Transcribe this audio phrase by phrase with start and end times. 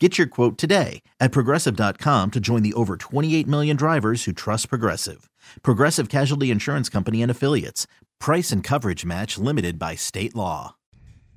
[0.00, 4.68] Get your quote today at progressive.com to join the over 28 million drivers who trust
[4.68, 5.30] Progressive.
[5.62, 7.86] Progressive Casualty Insurance Company and Affiliates.
[8.18, 10.74] Price and coverage match limited by state law.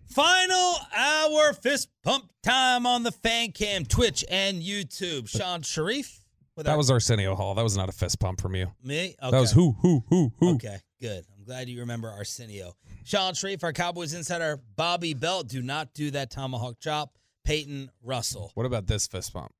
[0.09, 5.29] Final hour fist pump time on the fan cam, Twitch, and YouTube.
[5.29, 6.21] Shan Shariff.
[6.55, 7.53] That our- was Arsenio Hall.
[7.53, 8.71] That was not a fist pump from you.
[8.83, 9.15] me.
[9.21, 9.31] Okay.
[9.31, 10.55] That was who, who, who, who.
[10.55, 11.23] Okay, good.
[11.37, 12.73] I'm glad you remember Arsenio.
[13.03, 15.47] Shan Shariff, our Cowboys insider, Bobby Belt.
[15.47, 17.16] Do not do that tomahawk chop.
[17.47, 18.51] Peyton Russell.
[18.55, 19.53] What about this fist pump?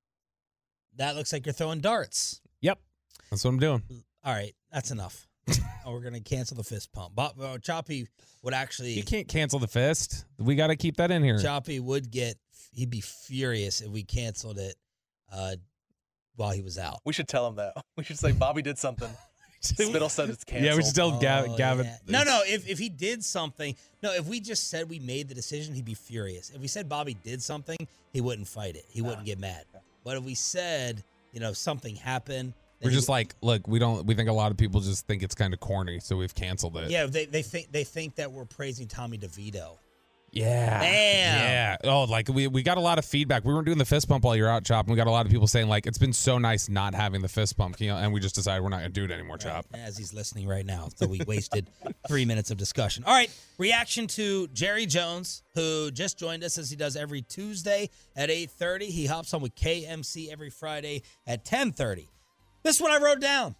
[0.97, 2.41] That looks like you're throwing darts.
[2.59, 2.79] Yep.
[3.31, 3.81] That's what I'm doing.
[4.25, 5.25] All right, that's enough.
[5.85, 7.15] oh, we're gonna cancel the fist pump.
[7.15, 8.07] Bob, uh, Choppy
[8.43, 8.91] would actually.
[8.91, 10.25] You can't cancel the fist.
[10.37, 11.39] We got to keep that in here.
[11.39, 12.35] Choppy would get.
[12.73, 14.75] He'd be furious if we canceled it
[15.31, 15.55] uh,
[16.35, 16.99] while he was out.
[17.05, 17.73] We should tell him that.
[17.95, 19.09] We should say Bobby did something.
[19.59, 20.65] Spittle said it's canceled.
[20.65, 21.85] yeah, we should tell Gav- Oh, Gavin.
[21.85, 21.97] yeah.
[22.07, 22.41] No, no.
[22.45, 24.13] If if he did something, no.
[24.13, 26.51] If we just said we made the decision, he'd be furious.
[26.51, 27.77] If we said Bobby did something,
[28.13, 28.85] he wouldn't fight it.
[28.89, 29.25] He wouldn't ah.
[29.25, 29.65] get mad.
[30.03, 34.05] But if we said, you know, something happened, We're just would- like, look, we don't.
[34.05, 36.77] We think a lot of people just think it's kind of corny, so we've canceled
[36.77, 36.89] it.
[36.91, 37.05] yeah.
[37.07, 39.77] They they think they think that we're praising Tommy DeVito.
[40.31, 40.81] Yeah.
[40.81, 41.39] Damn.
[41.39, 41.77] Yeah.
[41.83, 43.45] Oh, like we, we got a lot of feedback.
[43.45, 44.85] We weren't doing the fist pump while you're out, Chop.
[44.85, 47.21] And we got a lot of people saying, like, it's been so nice not having
[47.21, 47.79] the fist pump.
[47.79, 49.65] You know, and we just decided we're not going to do it anymore, Chop.
[49.73, 51.69] As he's listening right now, so we wasted
[52.07, 53.03] three minutes of discussion.
[53.05, 57.89] All right, reaction to Jerry Jones, who just joined us as he does every Tuesday
[58.15, 58.87] at eight thirty.
[58.87, 62.09] He hops on with KMC every Friday at ten thirty.
[62.63, 63.55] This one I wrote down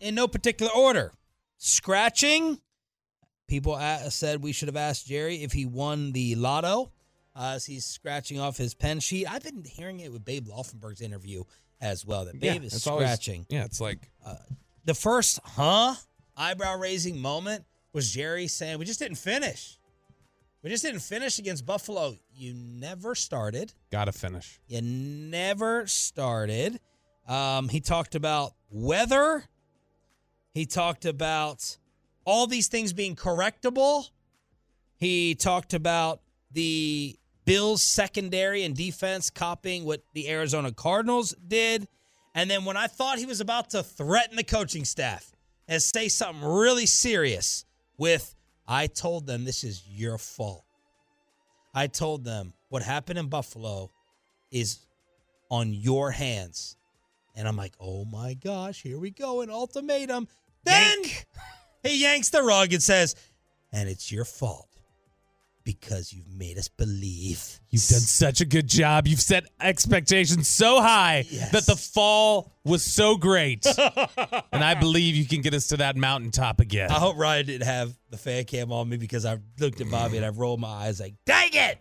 [0.00, 1.12] in no particular order.
[1.56, 2.60] Scratching.
[3.46, 3.78] People
[4.08, 6.90] said we should have asked Jerry if he won the lotto
[7.36, 9.26] uh, as he's scratching off his pen sheet.
[9.30, 11.44] I've been hearing it with Babe Laufenberg's interview
[11.80, 12.24] as well.
[12.24, 14.10] That Babe is it's always- scratching yeah, it's like,
[14.84, 15.94] the first huh
[16.36, 19.78] eyebrow raising moment was Jerry saying, We just didn't finish.
[20.62, 22.16] We just didn't finish against Buffalo.
[22.34, 23.74] You never started.
[23.90, 24.58] got to finish.
[24.66, 26.80] You never started.
[27.28, 29.44] Um, he talked about weather.
[30.54, 31.76] He talked about
[32.24, 34.08] all these things being correctable.
[34.96, 36.20] He talked about
[36.50, 41.88] the Bills secondary and defense copying what the Arizona Cardinals did.
[42.34, 45.32] And then when I thought he was about to threaten the coaching staff
[45.68, 47.64] and say something really serious
[47.98, 48.34] with,
[48.66, 50.64] I told them this is your fault.
[51.74, 53.90] I told them what happened in Buffalo
[54.50, 54.78] is
[55.50, 56.76] on your hands.
[57.36, 60.28] And I'm like, oh my gosh, here we go, an ultimatum.
[60.64, 61.02] Then
[61.84, 63.14] he yanks the rug and says,
[63.72, 64.68] and it's your fault
[65.64, 67.58] because you've made us believe.
[67.70, 69.06] You've done such a good job.
[69.08, 71.52] You've set expectations so high Yes.
[71.52, 73.64] that the fall was so great.
[74.52, 76.90] and I believe you can get us to that mountaintop again.
[76.90, 80.18] I hope Ryan didn't have the fan cam on me because I looked at Bobby
[80.18, 81.78] and I rolled my eyes like, dang it!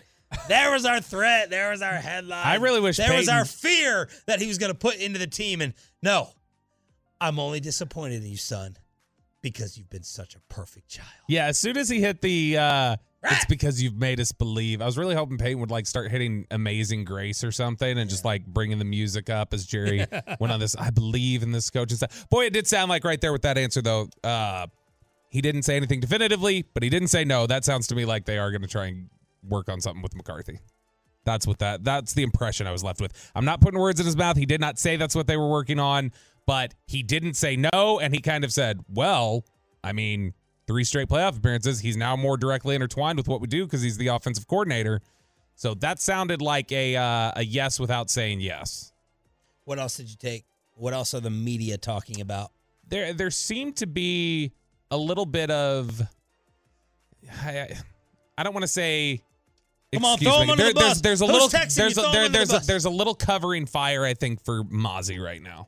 [0.48, 1.50] There was our threat.
[1.52, 2.48] There was our headline.
[2.48, 5.28] I really wish there was our fear that he was going to put into the
[5.28, 5.62] team.
[5.62, 6.30] And no,
[7.22, 8.76] I'm only disappointed in you, son,
[9.44, 11.08] because you've been such a perfect child.
[11.28, 12.96] Yeah, as soon as he hit the uh
[13.26, 14.82] it's because you've made us believe.
[14.82, 18.26] I was really hoping Peyton would like start hitting Amazing Grace or something and just
[18.26, 20.06] like bringing the music up as Jerry
[20.40, 20.76] went on this.
[20.76, 22.28] I believe in this coach and stuff.
[22.30, 24.08] Boy, it did sound like right there with that answer though.
[24.24, 24.68] Uh
[25.30, 27.48] he didn't say anything definitively, but he didn't say no.
[27.48, 29.10] That sounds to me like they are going to try and
[29.42, 30.60] work on something with McCarthy.
[31.26, 33.32] That's what that that's the impression I was left with.
[33.34, 34.38] I'm not putting words in his mouth.
[34.38, 36.12] He did not say that's what they were working on,
[36.46, 39.44] but he didn't say no and he kind of said, "Well,
[39.84, 40.34] I mean,
[40.68, 41.80] three straight playoff appearances.
[41.80, 45.02] He's now more directly intertwined with what we do because he's the offensive coordinator."
[45.56, 48.92] So that sounded like a uh, a yes without saying yes.
[49.66, 50.46] What else did you take?
[50.76, 52.52] What else are the media talking about?
[52.88, 54.52] There there seemed to be
[54.92, 56.02] a little bit of
[57.42, 57.70] I,
[58.38, 59.22] I don't want to say
[59.94, 60.44] Come on, throw me.
[60.46, 61.02] him under There- the bus.
[61.02, 61.86] There's, there's a Who's little there's you?
[61.86, 62.68] a, Throw him there, under the a, bus.
[62.68, 65.68] there's a little covering fire I think for Mazi right now.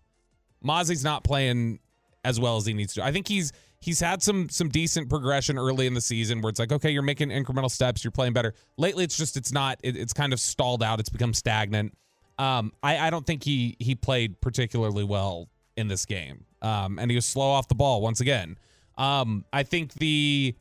[0.65, 1.79] Mazi's not playing
[2.23, 3.03] as well as he needs to.
[3.03, 6.59] I think he's he's had some some decent progression early in the season where it's
[6.59, 8.53] like okay you're making incremental steps you're playing better.
[8.77, 10.99] Lately it's just it's not it, it's kind of stalled out.
[10.99, 11.95] It's become stagnant.
[12.37, 16.45] Um, I I don't think he he played particularly well in this game.
[16.61, 18.57] Um, and he was slow off the ball once again.
[18.97, 20.55] Um, I think the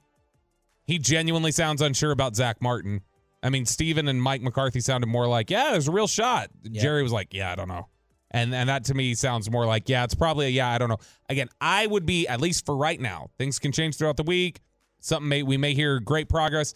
[0.87, 3.01] he genuinely sounds unsure about Zack Martin.
[3.43, 6.51] I mean, Stephen and Mike McCarthy sounded more like, yeah, there's a real shot.
[6.71, 7.89] Jerry was like, yeah, I don't know.
[8.35, 10.89] And and that to me sounds more like, yeah, it's probably a yeah, I don't
[10.89, 10.99] know.
[11.29, 13.31] Again, I would be at least for right now.
[13.39, 14.61] Things can change throughout the week.
[14.99, 16.75] Something may we may hear great progress.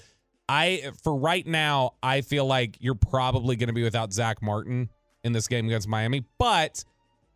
[0.49, 4.89] I for right now, I feel like you're probably going to be without Zack Martin
[5.25, 6.25] in this game against Miami.
[6.39, 6.85] But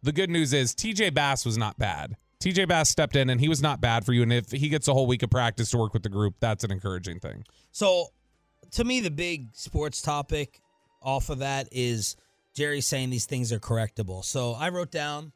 [0.04, 2.16] the good news is TJ Bass was not bad.
[2.38, 4.22] TJ Bass stepped in and he was not bad for you.
[4.22, 6.62] And if he gets a whole week of practice to work with the group, that's
[6.62, 7.44] an encouraging thing.
[7.72, 8.06] So,
[8.70, 10.60] to me, the big sports topic
[11.02, 12.14] off of that is
[12.54, 14.25] Jerry saying these things are correctable.
[14.25, 15.32] So, I wrote down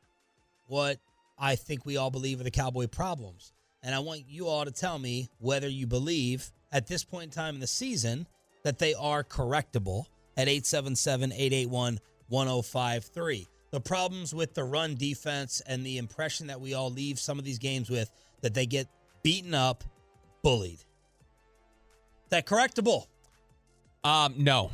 [0.66, 0.98] what
[1.38, 3.52] I think we all believe are the Cowboy problems.
[3.82, 7.30] And I want you all to tell me whether you believe at this point in
[7.30, 8.26] time in the season
[8.64, 13.46] that they are correctable at 877 881 1053.
[13.70, 17.44] The problems with the run defense and the impression that we all leave some of
[17.44, 18.10] these games with
[18.40, 18.88] that they get
[19.22, 19.84] beaten up,
[20.42, 20.80] bullied.
[22.30, 23.06] That correctable.
[24.02, 24.70] Um, no,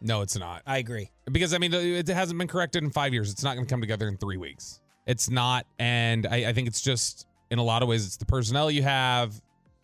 [0.00, 1.10] no, it's not I agree.
[1.30, 3.30] because I mean it hasn't been corrected in five years.
[3.32, 4.80] It's not going to come together in three weeks.
[5.06, 8.26] It's not, and I, I think it's just in a lot of ways it's the
[8.26, 9.40] personnel you have.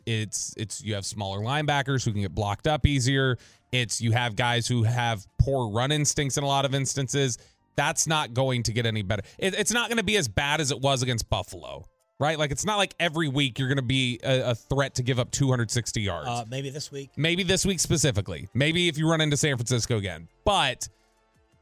[0.07, 3.39] It's it's you have smaller linebackers who can get blocked up easier.
[3.73, 7.39] It's you have guys who have poor run instincts in a lot of instances.
[7.77, 9.23] That's not going to get any better.
[9.39, 11.87] It, it's not going to be as bad as it was against Buffalo,
[12.19, 12.39] right?
[12.39, 15.19] Like it's not like every week you're going to be a, a threat to give
[15.19, 16.29] up 260 yards.
[16.29, 17.11] Uh, maybe this week.
[17.17, 18.49] Maybe this week specifically.
[18.55, 20.29] Maybe if you run into San Francisco again.
[20.45, 20.89] But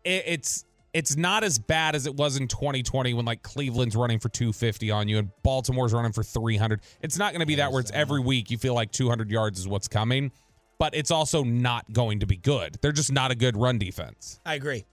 [0.05, 4.19] it, it's it's not as bad as it was in 2020 when like Cleveland's running
[4.19, 6.83] for 250 on you and Baltimore's running for 300.
[7.01, 9.59] It's not going to be that where it's every week you feel like 200 yards
[9.59, 10.31] is what's coming,
[10.79, 12.77] but it's also not going to be good.
[12.83, 14.39] They're just not a good run defense.
[14.45, 14.85] I agree.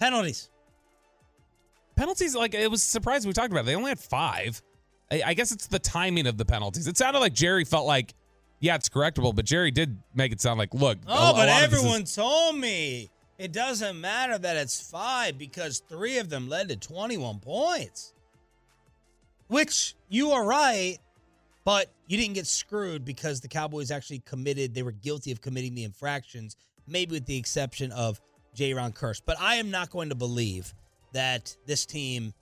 [0.00, 0.50] Penalties.
[1.94, 3.60] Penalties, like it was surprising we talked about.
[3.60, 3.66] It.
[3.66, 4.60] They only had five.
[5.10, 6.86] I, I guess it's the timing of the penalties.
[6.86, 8.14] It sounded like Jerry felt like,
[8.60, 11.54] yeah, it's correctable, but Jerry did make it sound like, look, Oh, a but of
[11.70, 16.48] this is- everyone told me it doesn't matter that it's five because three of them
[16.48, 18.12] led to 21 points.
[19.48, 20.98] Which you are right,
[21.64, 25.74] but you didn't get screwed because the Cowboys actually committed, they were guilty of committing
[25.74, 26.56] the infractions,
[26.88, 28.20] maybe with the exception of
[28.56, 29.20] Jayron Kearse.
[29.24, 30.74] But I am not going to believe
[31.12, 32.34] that this team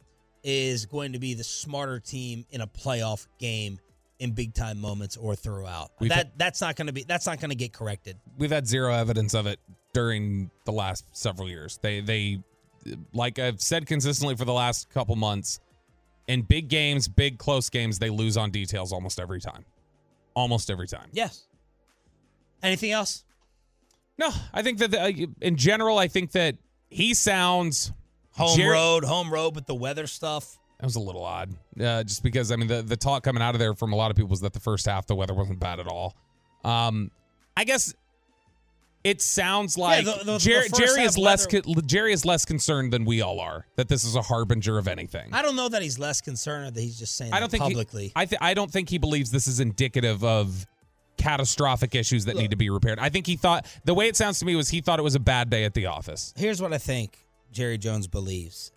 [0.44, 3.80] is going to be the smarter team in a playoff game
[4.20, 5.90] in big time moments or throughout.
[5.98, 8.16] We've that had- that's not going to be that's not going to get corrected.
[8.38, 9.58] we've had zero evidence of it
[9.92, 11.78] during the last several years.
[11.82, 12.38] They they
[13.12, 15.58] like I've said consistently for the last couple months,
[16.28, 19.64] in big games, big close games, they lose on details almost every time.
[20.34, 21.08] Almost every time.
[21.12, 21.46] Yes.
[22.62, 23.24] Anything else?
[24.18, 26.56] No, I think that the, uh, in general, I think that
[26.88, 27.92] he sounds
[28.36, 30.58] Home Jer- road, home road with the weather stuff.
[30.80, 33.54] That was a little odd, uh, just because I mean the the talk coming out
[33.54, 35.60] of there from a lot of people was that the first half the weather wasn't
[35.60, 36.14] bad at all.
[36.64, 37.10] Um,
[37.56, 37.94] I guess
[39.04, 42.24] it sounds like the- the- the Jer- first Jerry is less weather- co- Jerry is
[42.24, 45.28] less concerned than we all are that this is a harbinger of anything.
[45.32, 47.62] I don't know that he's less concerned or that he's just saying I don't think
[47.64, 48.12] he- publicly.
[48.16, 50.66] I th- I don't think he believes this is indicative of
[51.18, 52.98] catastrophic issues that need to be repaired.
[52.98, 55.14] I think he thought the way it sounds to me was he thought it was
[55.14, 56.34] a bad day at the office.
[56.36, 57.23] Here's what I think
[57.54, 58.72] Jerry Jones believes.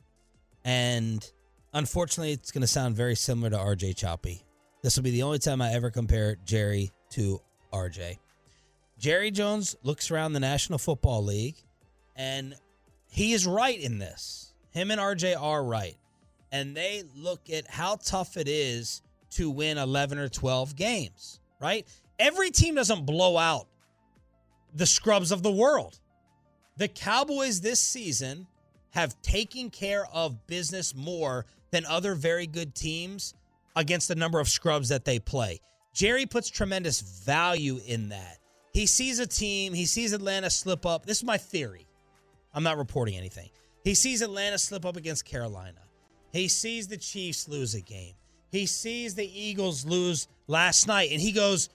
[0.64, 1.30] And
[1.74, 4.44] unfortunately, it's going to sound very similar to RJ Choppy.
[4.84, 7.42] This will be the only time I ever compare Jerry to
[7.74, 8.20] RJ.
[8.98, 11.58] Jerry Jones looks around the National Football League
[12.16, 12.56] and
[13.08, 14.54] he is right in this.
[14.72, 15.98] Him and RJ are right.
[16.52, 21.88] And they look at how tough it is to win 11 or 12 games, right?
[22.20, 23.68] Every team doesn't blow out
[24.74, 26.00] the scrubs of the world.
[26.78, 28.48] The Cowboys this season
[28.92, 33.34] have taken care of business more than other very good teams
[33.76, 35.60] against the number of scrubs that they play.
[35.94, 38.38] Jerry puts tremendous value in that.
[38.74, 41.06] He sees a team, he sees Atlanta slip up.
[41.06, 41.88] This is my theory.
[42.54, 43.50] I'm not reporting anything.
[43.84, 45.80] He sees Atlanta slip up against Carolina.
[46.32, 48.14] He sees the Chiefs lose a game.
[48.52, 51.70] He sees the Eagles lose last night, and he goes,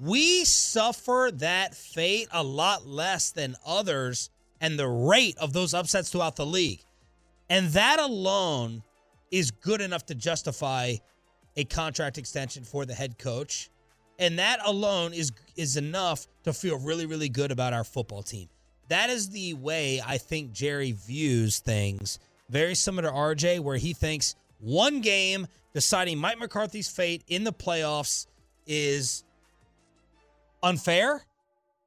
[0.00, 6.10] We suffer that fate a lot less than others and the rate of those upsets
[6.10, 6.82] throughout the league.
[7.48, 8.82] And that alone
[9.30, 10.96] is good enough to justify
[11.56, 13.70] a contract extension for the head coach
[14.20, 18.48] And that alone is is enough to feel really, really good about our football team.
[18.88, 22.18] That is the way I think Jerry views things.
[22.50, 27.52] Very similar to RJ, where he thinks one game deciding Mike McCarthy's fate in the
[27.52, 28.26] playoffs
[28.66, 29.24] is
[30.62, 31.24] unfair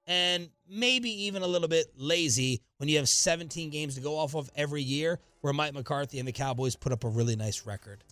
[0.07, 4.35] and maybe even a little bit lazy when you have 17 games to go off
[4.35, 8.03] of every year where Mike McCarthy and the Cowboys put up a really nice record.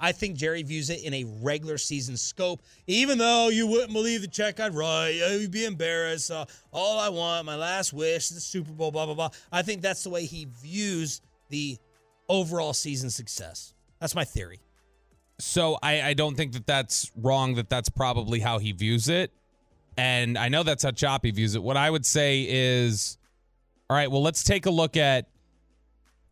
[0.00, 4.22] I think Jerry views it in a regular season scope, even though you wouldn't believe
[4.22, 5.10] the check I'd write.
[5.10, 6.30] You'd be embarrassed.
[6.30, 9.28] Uh, all I want, my last wish, the Super Bowl, blah, blah, blah.
[9.52, 11.76] I think that's the way he views the
[12.28, 13.74] overall season success.
[14.00, 14.60] That's my theory.
[15.38, 17.54] So I, I don't think that that's wrong.
[17.54, 19.32] That that's probably how he views it,
[19.96, 21.62] and I know that's how Choppy views it.
[21.62, 23.18] What I would say is,
[23.88, 25.26] all right, well, let's take a look at.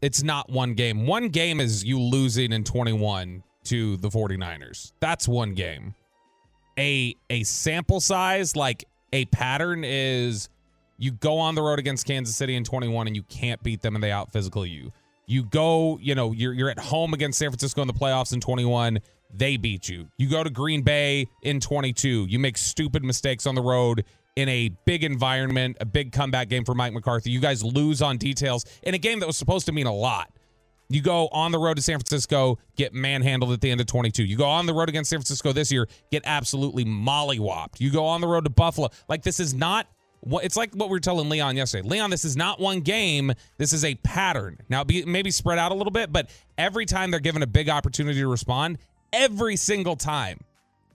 [0.01, 1.07] It's not one game.
[1.07, 4.93] One game is you losing in 21 to the 49ers.
[5.01, 5.95] That's one game.
[6.79, 10.49] A a sample size like a pattern is
[10.99, 13.95] you go on the road against Kansas City in 21 and you can't beat them
[13.95, 14.93] and they out physical you.
[15.27, 18.41] You go, you know, you're you're at home against San Francisco in the playoffs in
[18.41, 19.01] 21,
[19.33, 20.09] they beat you.
[20.17, 24.05] You go to Green Bay in 22, you make stupid mistakes on the road
[24.37, 27.31] in a big environment, a big comeback game for Mike McCarthy.
[27.31, 30.31] You guys lose on details in a game that was supposed to mean a lot.
[30.91, 34.25] You go on the road to San Francisco, get manhandled at the end of 22.
[34.25, 37.79] You go on the road against San Francisco this year, get absolutely mollywopped.
[37.79, 38.89] You go on the road to Buffalo.
[39.09, 39.87] Like this is not
[40.27, 41.87] it's like what we were telling Leon yesterday.
[41.89, 43.33] Leon, this is not one game.
[43.57, 44.59] This is a pattern.
[44.69, 47.69] Now, be, maybe spread out a little bit, but every time they're given a big
[47.69, 48.79] opportunity to respond,
[49.13, 50.41] every single time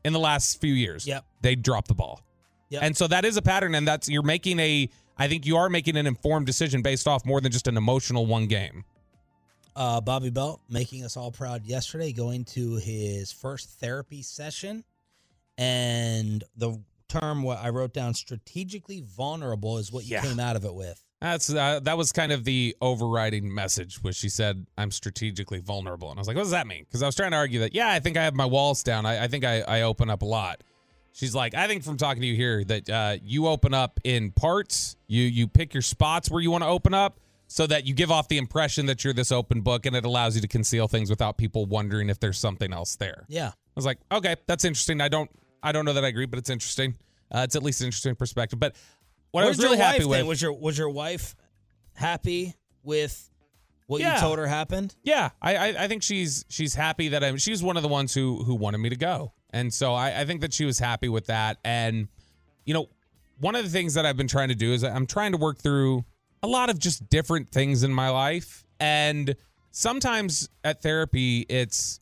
[0.03, 1.25] in the last few years, Yep.
[1.41, 2.21] they drop the ball.
[2.69, 2.83] Yep.
[2.83, 4.89] And so that is a pattern, and that's you're making a.
[5.17, 8.25] I think you are making an informed decision based off more than just an emotional
[8.25, 8.83] one game.
[9.75, 14.83] uh, Bobby Belt making us all proud yesterday, going to his first therapy session.
[15.57, 20.21] And the term what I wrote down strategically vulnerable is what you Yeah.
[20.21, 21.02] came out of it with.
[21.23, 26.09] That's uh, that was kind of the overriding message, which she said, "I'm strategically vulnerable,"
[26.09, 27.73] and I was like, "What does that mean?" Because I was trying to argue that,
[27.73, 29.05] yeah, I think I have my walls down.
[29.05, 30.65] I, I think I, I open up a lot.
[31.13, 34.31] She's like, I think from talking to you here that uh, you open up in
[34.31, 34.97] parts.
[35.07, 38.11] You you pick your spots where you want to open up, so that you give
[38.11, 41.09] off the impression that you're this open book, and it allows you to conceal things
[41.09, 43.23] without people wondering if there's something else there.
[43.29, 43.47] Yeah.
[43.47, 44.99] I was like, okay, that's interesting.
[44.99, 45.31] I don't
[45.63, 46.95] I don't know that I agree, but it's interesting.
[47.31, 48.59] Uh, it's at least an interesting perspective.
[48.59, 48.75] But
[49.33, 50.27] what I was really your happy wife with then?
[50.27, 51.35] Was your was your wife
[51.93, 53.29] happy with
[53.87, 54.15] what Yeah.
[54.15, 54.95] you told her happened?
[55.03, 57.37] Yeah, I, I I think she's she's happy that I'm.
[57.37, 60.25] She's one of the ones who who wanted me to go, and so I, I
[60.25, 61.57] think that she was happy with that.
[61.65, 62.07] And
[62.65, 62.89] you know,
[63.39, 65.57] one of the things that I've been trying to do is I'm trying to work
[65.59, 66.05] through
[66.41, 69.35] a lot of just different things in my life, and
[69.71, 71.99] sometimes at therapy, it's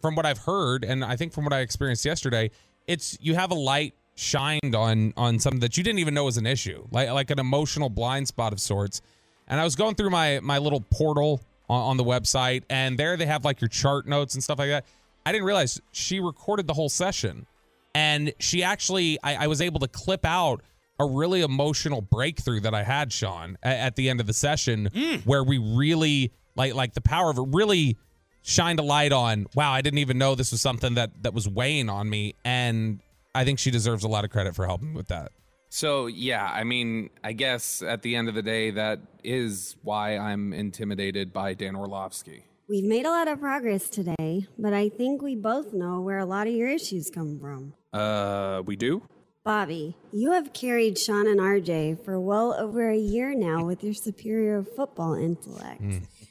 [0.00, 2.50] from what I've heard, and I think from what I experienced yesterday,
[2.86, 6.36] it's you have a light shined on on something that you didn't even know was
[6.36, 9.00] an issue, like like an emotional blind spot of sorts.
[9.46, 13.16] And I was going through my my little portal on, on the website, and there
[13.16, 14.84] they have like your chart notes and stuff like that.
[15.26, 17.46] I didn't realize she recorded the whole session,
[17.94, 20.62] and she actually I, I was able to clip out
[21.00, 24.90] a really emotional breakthrough that I had, Shan, at, at the end of the session,
[24.90, 25.26] mm.
[25.26, 27.96] where we really like like the power of it really
[28.42, 29.46] shined a light on.
[29.54, 33.00] Wow, I didn't even know this was something that that was weighing on me, and
[33.34, 35.32] I think she deserves a lot of credit for helping with that.
[35.68, 40.16] So, yeah, I mean, I guess at the end of the day, that is why
[40.16, 42.44] I'm intimidated by Dan Orlovsky.
[42.68, 46.24] We've made a lot of progress today, but I think we both know where a
[46.24, 47.74] lot of your issues come from.
[47.92, 49.02] Uh, we do?
[49.44, 53.92] Bobby, you have carried Shan and RJ for well over a year now with your
[53.92, 55.82] superior football intellect.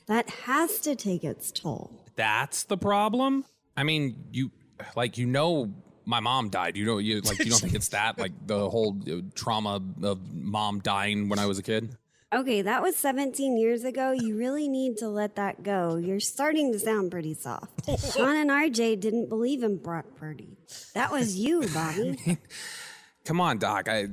[0.07, 1.91] That has to take its toll.
[2.15, 3.45] That's the problem?
[3.77, 4.51] I mean, you,
[4.95, 5.71] like, you know,
[6.05, 6.75] my mom died.
[6.77, 10.33] You know, you like, you don't think it's that, like, the whole uh, trauma of
[10.33, 11.95] mom dying when I was a kid?
[12.33, 14.11] Okay, that was 17 years ago.
[14.11, 15.97] You really need to let that go.
[15.97, 17.85] You're starting to sound pretty soft.
[17.85, 20.57] Shan and RJ didn't believe in Brock Purdy.
[20.95, 22.17] That was you, Bobby.
[23.25, 23.87] Come on, Doc.
[23.87, 24.07] I,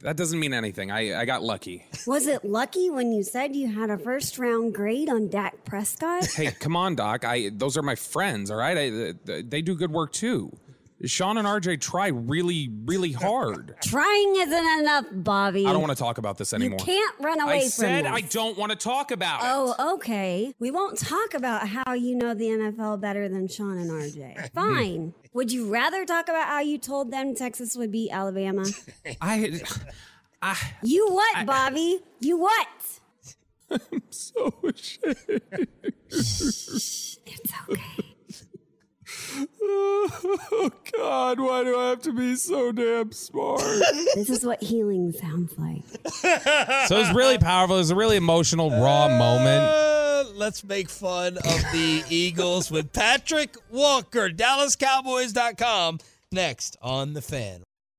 [0.00, 0.92] that doesn't mean anything.
[0.92, 1.84] I, I got lucky.
[2.06, 6.26] Was it lucky when you said you had a first round grade on Dak Prescott?
[6.26, 7.24] Hey, come on, Doc.
[7.24, 8.50] I those are my friends.
[8.50, 10.56] All right, I, they do good work too.
[11.04, 13.76] Shan and RJ try really, really hard.
[13.82, 15.64] Trying isn't enough, Bobby.
[15.64, 16.78] I don't want to talk about this anymore.
[16.80, 18.12] You can't run away I from said this.
[18.12, 19.46] I don't want to talk about it.
[19.46, 20.52] Oh, okay.
[20.58, 24.50] We won't talk about how you know the NFL better than Shan and RJ.
[24.54, 25.14] Fine.
[25.34, 28.64] Would you rather talk about how you told them Texas would beat Alabama?
[29.20, 29.60] I,
[30.42, 32.00] I, You what, Bobby?
[32.18, 32.68] You what?
[33.70, 35.68] I'm so ashamed.
[36.10, 37.18] It's
[37.68, 38.07] okay.
[39.70, 43.60] Oh God, why do I have to be so damn smart?
[44.14, 45.82] This is what healing sounds like.
[46.88, 47.76] so it was really powerful.
[47.76, 49.62] It was a really emotional, raw moment.
[49.62, 55.98] Uh, let's make fun of the Eagles with Patrick Walker, DallasCowboys.com,
[56.32, 57.62] next on The Fan.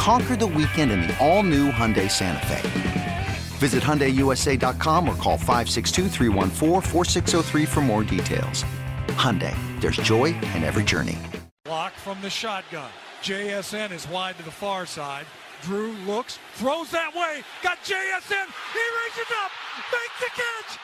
[0.00, 2.62] Conquer the weekend in the all-new Hyundai Santa Fe.
[3.58, 8.64] Visit HyundaiUSA.com or call 562 for more details.
[9.08, 11.18] Hyundai, there's joy in every journey.
[11.66, 12.90] Block from the shotgun.
[13.22, 15.26] JSN is wide to the far side.
[15.60, 19.52] Drew looks, throws that way, got JSN, he reaches up,
[19.92, 20.78] makes the catch,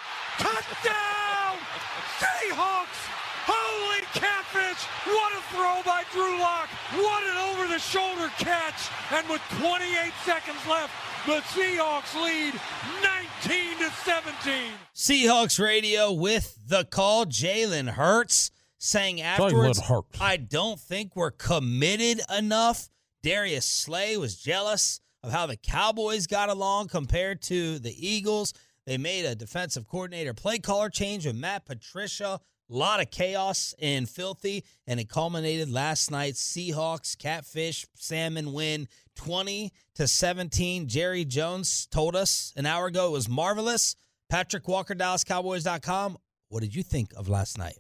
[0.44, 1.56] touchdown!
[2.20, 3.15] Seahawks!
[3.46, 4.82] Holy catfish!
[5.06, 6.68] What a throw by Drew Lock!
[6.94, 8.90] What an over-the-shoulder catch!
[9.12, 10.92] And with 28 seconds left,
[11.26, 12.54] the Seahawks lead
[13.02, 14.72] 19 to 17.
[14.94, 17.26] Seahawks radio with the call.
[17.26, 20.20] Jalen Hurts saying afterwards, Hurts.
[20.20, 22.88] I don't think we're committed enough.
[23.22, 28.52] Darius Slay was jealous of how the Cowboys got along compared to the Eagles.
[28.86, 32.40] They made a defensive coordinator play caller change with Matt Patricia.
[32.68, 38.88] A lot of chaos and filthy, and it culminated last night's Seahawks catfish salmon win
[39.14, 40.88] 20 to 17.
[40.88, 43.94] Jerry Jones told us an hour ago it was marvelous.
[44.28, 46.18] Patrick Walker, DallasCowboys.com.
[46.48, 47.78] What did you think of last night?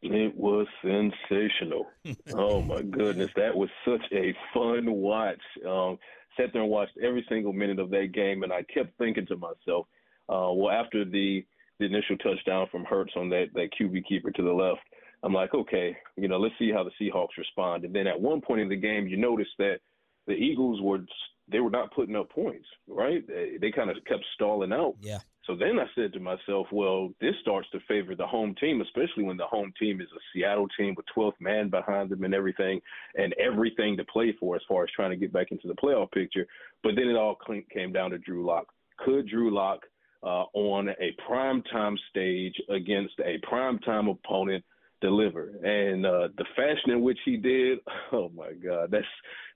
[0.00, 1.86] It was sensational.
[2.34, 5.40] oh my goodness, that was such a fun watch.
[5.66, 5.98] Um,
[6.38, 9.36] sat there and watched every single minute of that game, and I kept thinking to
[9.36, 9.86] myself,
[10.28, 11.44] uh, well, after the
[11.78, 14.80] the initial touchdown from Hurts on that that QB keeper to the left,
[15.22, 17.84] I'm like, okay, you know, let's see how the Seahawks respond.
[17.84, 19.78] And then at one point in the game, you notice that
[20.26, 21.00] the Eagles were
[21.48, 23.26] they were not putting up points, right?
[23.26, 24.94] They, they kind of kept stalling out.
[25.00, 25.18] Yeah.
[25.46, 29.24] So then I said to myself, well, this starts to favor the home team, especially
[29.24, 32.80] when the home team is a Seattle team with 12th man behind them and everything,
[33.16, 36.10] and everything to play for as far as trying to get back into the playoff
[36.12, 36.46] picture.
[36.82, 37.36] But then it all
[37.72, 38.66] came down to Drew Lock.
[38.98, 39.80] Could Drew Lock
[40.24, 44.64] uh, on a primetime stage against a primetime opponent
[45.00, 45.50] deliver?
[45.62, 47.78] And uh, the fashion in which he did,
[48.12, 49.04] oh my God, that's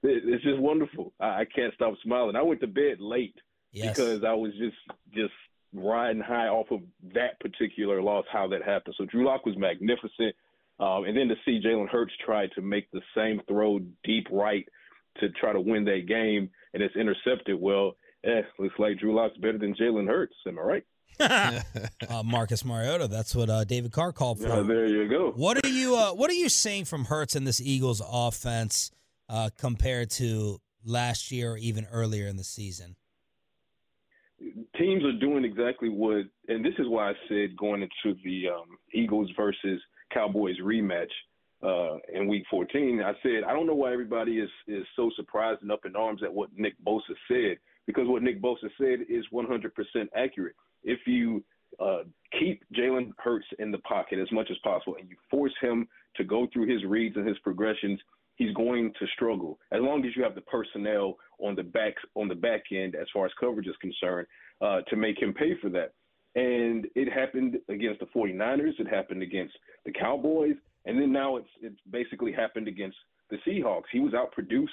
[0.02, 1.12] it's just wonderful.
[1.18, 2.36] I, I can't stop smiling.
[2.36, 3.34] I went to bed late
[3.72, 3.94] Yes.
[3.94, 4.76] because I was just
[5.12, 5.32] just
[5.74, 6.80] riding high off of
[7.14, 8.94] that particular loss, how that happened.
[8.96, 10.34] So Drew Lock was magnificent.
[10.80, 14.66] Um, and then to see Jalen Hurts try to make the same throw deep right
[15.20, 19.36] to try to win that game and it's intercepted, well, eh, looks like Drew Lock's
[19.38, 20.34] better than Jalen Hurts.
[20.46, 20.84] Am I right?
[22.08, 23.08] uh, Marcus Mariota.
[23.08, 24.48] That's what uh, David Carr called for.
[24.48, 25.32] Uh, there you go.
[25.34, 28.90] What are you uh, What are you seeing from Hurts in this Eagles offense
[29.28, 32.96] uh, compared to last year or even earlier in the season?
[34.76, 38.78] teams are doing exactly what, and this is why I said going into the um,
[38.92, 39.80] Eagles versus
[40.12, 41.10] Cowboys rematch
[41.62, 45.62] uh, in Week 14, I said I don't know why everybody is is so surprised
[45.62, 49.24] and up in arms at what Nick Bosa said because what Nick Bosa said is
[49.32, 49.70] 100%
[50.14, 50.54] accurate.
[50.84, 51.42] If you
[51.80, 52.00] uh,
[52.38, 56.22] keep Jalen Hurts in the pocket as much as possible and you force him to
[56.22, 57.98] go through his reads and his progressions,
[58.36, 59.58] he's going to struggle.
[59.72, 63.06] As long as you have the personnel on the back on the back end as
[63.10, 64.26] far as coverage is concerned
[64.60, 65.94] uh, to make him pay for that.
[66.34, 68.78] And it happened against the 49ers.
[68.78, 69.54] It happened against
[69.86, 70.56] the Cowboys.
[70.84, 72.98] And then now it's it's basically happened against
[73.30, 73.88] the Seahawks.
[73.90, 74.66] He was outproduced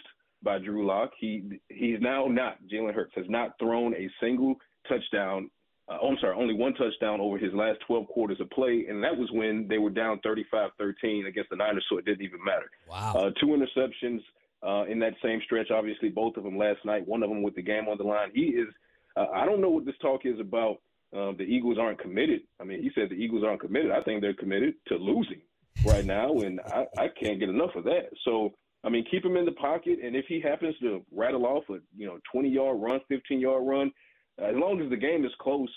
[0.45, 1.11] by Drew Lock.
[1.19, 4.55] He he's now not Jalen Hurts has not thrown a single
[4.87, 5.49] touchdown.
[5.89, 9.15] Uh, I'm sorry, only one touchdown over his last 12 quarters of play, and that
[9.15, 12.71] was when they were down 35-13 against the Niners, so it didn't even matter.
[12.89, 13.13] Wow.
[13.13, 14.21] Uh, two interceptions
[14.65, 15.69] uh, in that same stretch.
[15.69, 17.07] Obviously, both of them last night.
[17.07, 18.29] One of them with the game on the line.
[18.33, 18.67] He is.
[19.15, 20.77] Uh, I don't know what this talk is about.
[21.15, 22.41] Um, the Eagles aren't committed.
[22.59, 23.91] I mean, he said the Eagles aren't committed.
[23.91, 25.41] I think they're committed to losing
[25.85, 28.09] right now, and I, I can't get enough of that.
[28.25, 28.53] So,
[28.85, 31.79] I mean, keep him in the pocket, and if he happens to rattle off a
[31.97, 33.91] you know 20 yard run, 15 yard run,
[34.37, 35.69] as long as the game is close,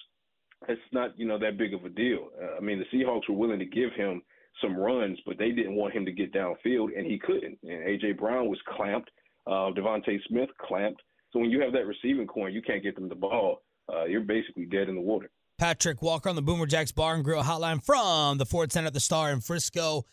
[0.68, 2.28] it's not you know that big of a deal.
[2.40, 4.22] Uh, I mean, the Seahawks were willing to give him
[4.62, 7.58] some runs, but they didn't want him to get downfield, and he couldn't.
[7.62, 9.10] And AJ Brown was clamped.
[9.46, 11.00] Uh, DeVonta Smith clamped.
[11.32, 14.20] So when you have that receiving core you can't get them the ball, uh, you're
[14.20, 15.30] basically dead in the water.
[15.58, 18.94] Patrick Walker on the Boomer Jacks Bar and Grill Hotline from the Ford Center at
[18.94, 20.04] the Star in Frisco.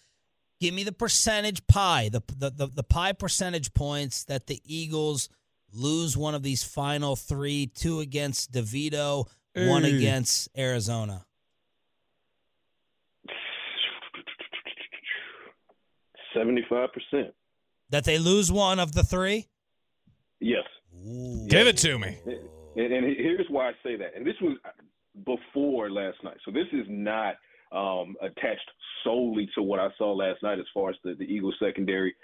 [0.66, 5.30] Give me the percentage pie, the, the the the pie percentage points that the Eagles
[5.72, 11.24] lose one of these final three: two against DeVito, one against Arizona.
[16.34, 17.36] Seventy-five percent.
[17.92, 19.46] That they lose one of the three.
[20.40, 20.66] Yes.
[21.48, 22.18] Give it to me.
[22.76, 24.16] And, and here's why I say that.
[24.16, 24.58] And this was
[25.28, 26.38] before last night.
[26.44, 27.36] So this is not
[27.76, 28.70] um, attached
[29.04, 32.16] solely to what I saw last night as far as the, the Eagles secondary.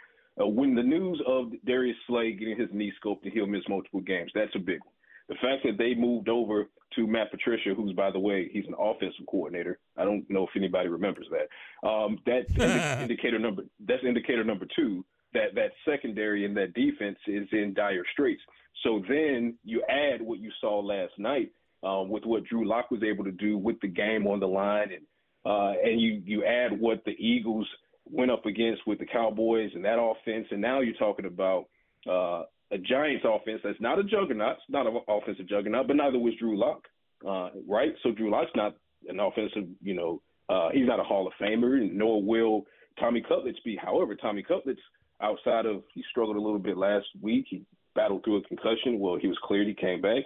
[0.42, 4.00] Uh, when the news of Darius Slay getting his knee scoped and he'll miss multiple
[4.00, 4.94] games, that's a big one.
[5.28, 8.76] The fact that they moved over to Matt Patricia, who's by the way, he's an
[8.80, 9.80] offensive coordinator.
[9.98, 11.88] I don't know if anybody remembers that.
[11.88, 13.64] Um, that's indi- indicator number.
[13.86, 15.06] That's indicator number two.
[15.34, 18.42] That that secondary and that defense is in dire straits.
[18.84, 21.52] So then you add what you saw last night
[21.84, 24.92] um, with what Drew Lock was able to do with the game on the line,
[24.92, 25.06] and
[25.46, 27.68] uh, and you you add what the Eagles
[28.06, 31.66] went up against with the Cowboys and that offense, and now you're talking about
[32.08, 36.20] uh, a Giants offense that's not a juggernaut, it's not an offensive juggernaut, but neither
[36.20, 36.88] was Drew Lock,
[37.28, 37.94] uh, right?
[38.04, 38.76] So Drew Lock's not
[39.08, 42.66] an offensive, you know, uh, he's not a Hall of Famer, nor will
[43.00, 43.78] Tommy Cutlets be.
[43.82, 44.80] However, Tommy Cutlets,
[45.22, 47.64] outside of he struggled a little bit last week, he
[47.96, 49.00] battled through a concussion.
[49.00, 50.24] Well, he was cleared, he came back.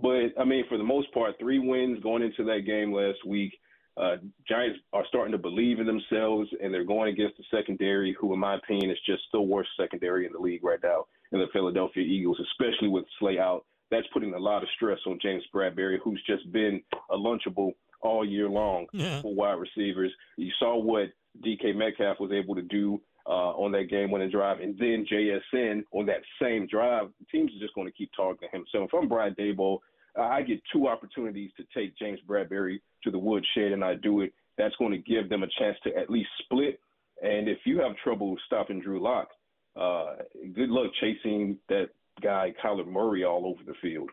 [0.00, 3.52] But I mean, for the most part, three wins going into that game last week.
[3.98, 4.16] Uh,
[4.48, 8.38] Giants are starting to believe in themselves, and they're going against the secondary, who, in
[8.38, 12.04] my opinion, is just the worst secondary in the league right now, in the Philadelphia
[12.04, 13.64] Eagles, especially with Slay out.
[13.90, 16.80] That's putting a lot of stress on James Bradberry, who's just been
[17.10, 19.20] a lunchable all year long Yeah.
[19.22, 20.12] for wide receivers.
[20.36, 21.08] You saw what
[21.44, 26.06] DK Metcalf was able to do uh, on that game-winning drive, and then JSN on
[26.06, 27.08] that same drive.
[27.32, 28.64] Teams are just going to keep targeting him.
[28.70, 29.78] So if I'm Brian Daboll,
[30.18, 34.32] I get two opportunities to take James Bradberry to the woodshed, and I do it.
[34.56, 36.80] That's going to give them a chance to at least split.
[37.22, 39.28] And if you have trouble stopping Drew Lock,
[39.76, 40.16] uh,
[40.54, 41.88] good luck chasing that
[42.22, 44.10] guy Kyler Murray all over the field.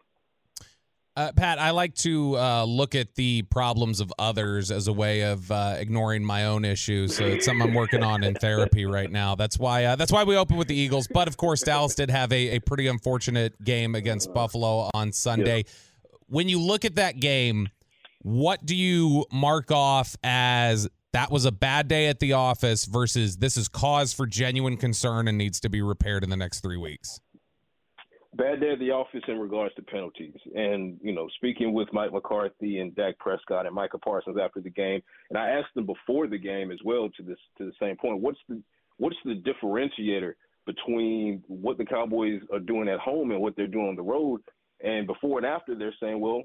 [1.18, 5.22] Uh, Pat, I like to uh, look at the problems of others as a way
[5.22, 7.16] of uh, ignoring my own issues.
[7.16, 9.34] So it's something I'm working on in therapy right now.
[9.34, 11.08] That's why uh, that's why we open with the Eagles.
[11.08, 15.64] But of course, Dallas did have a, a pretty unfortunate game against Buffalo on Sunday.
[16.28, 17.70] When you look at that game,
[18.26, 23.38] what do you mark off as that was a bad day at the office versus
[23.38, 26.76] this is cause for genuine concern and needs to be repaired in the next three
[26.76, 27.20] weeks?
[28.34, 30.36] bad day at the office in regards to penalties.
[30.56, 34.72] And, you know, speaking with Mike McCarthy and Dak Prescott and Micah Parsons after the
[34.72, 37.96] game, and I asked them before the game as well to this to the same
[37.96, 38.62] point, what's the
[38.98, 40.34] what's the differentiator
[40.66, 44.42] between what the Cowboys are doing at home and what they're doing on the road?
[44.84, 46.44] And before and after they're saying, well,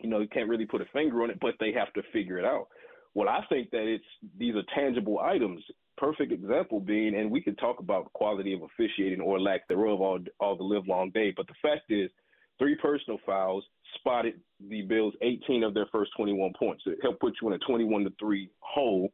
[0.00, 2.38] you know, you can't really put a finger on it, but they have to figure
[2.38, 2.68] it out.
[3.14, 4.04] Well, I think that it's
[4.38, 5.62] these are tangible items.
[5.96, 10.18] Perfect example being, and we could talk about quality of officiating or lack thereof all
[10.38, 11.32] all the live long day.
[11.36, 12.10] But the fact is,
[12.58, 13.64] three personal fouls
[13.96, 14.34] spotted
[14.68, 16.82] the Bills 18 of their first 21 points.
[16.86, 19.10] It helped put you in a 21 to three hole.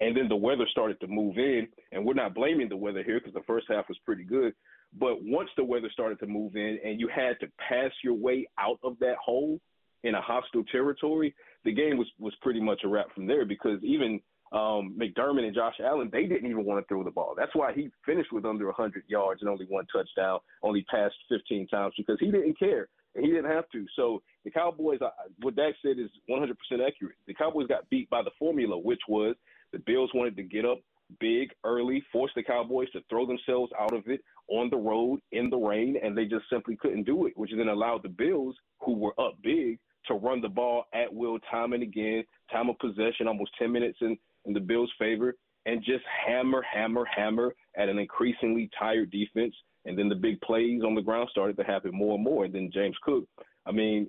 [0.00, 3.18] And then the weather started to move in, and we're not blaming the weather here
[3.18, 4.52] because the first half was pretty good.
[4.98, 8.46] But once the weather started to move in, and you had to pass your way
[8.58, 9.58] out of that hole
[10.06, 13.82] in a hostile territory, the game was was pretty much a wrap from there because
[13.82, 14.20] even
[14.52, 17.34] um, McDermott and Josh Allen, they didn't even want to throw the ball.
[17.36, 21.66] That's why he finished with under 100 yards and only one touchdown, only passed 15
[21.68, 23.84] times because he didn't care and he didn't have to.
[23.96, 25.00] So the Cowboys,
[25.40, 26.50] what Dak said is 100%
[26.86, 27.16] accurate.
[27.26, 29.34] The Cowboys got beat by the formula, which was
[29.72, 30.78] the Bills wanted to get up
[31.20, 35.50] big early, force the Cowboys to throw themselves out of it on the road in
[35.50, 38.96] the rain, and they just simply couldn't do it, which then allowed the Bills, who
[38.96, 43.28] were up big, to run the ball at will time and again, time of possession,
[43.28, 45.34] almost 10 minutes in, in the Bills' favor,
[45.66, 49.54] and just hammer, hammer, hammer at an increasingly tired defense.
[49.84, 52.44] And then the big plays on the ground started to happen more and more.
[52.44, 53.24] And then James Cook,
[53.66, 54.08] I mean,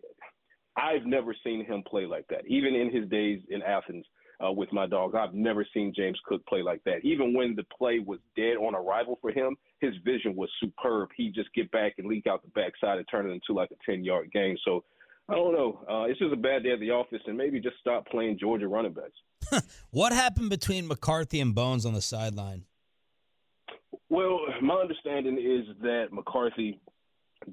[0.76, 2.46] I've never seen him play like that.
[2.48, 4.06] Even in his days in Athens
[4.46, 7.04] uh, with my dogs, I've never seen James Cook play like that.
[7.04, 11.10] Even when the play was dead on arrival for him, his vision was superb.
[11.18, 13.92] He just get back and leak out the backside and turn it into like a
[13.92, 14.56] ten yard game.
[14.64, 14.84] So
[15.30, 15.80] I don't know.
[15.90, 18.68] Uh, it's just a bad day at the office, and maybe just stop playing Georgia
[18.68, 19.66] running backs.
[19.92, 22.64] what happened between McCarthy and Bones on the sideline?
[24.10, 26.80] Well, my understanding is that McCarthy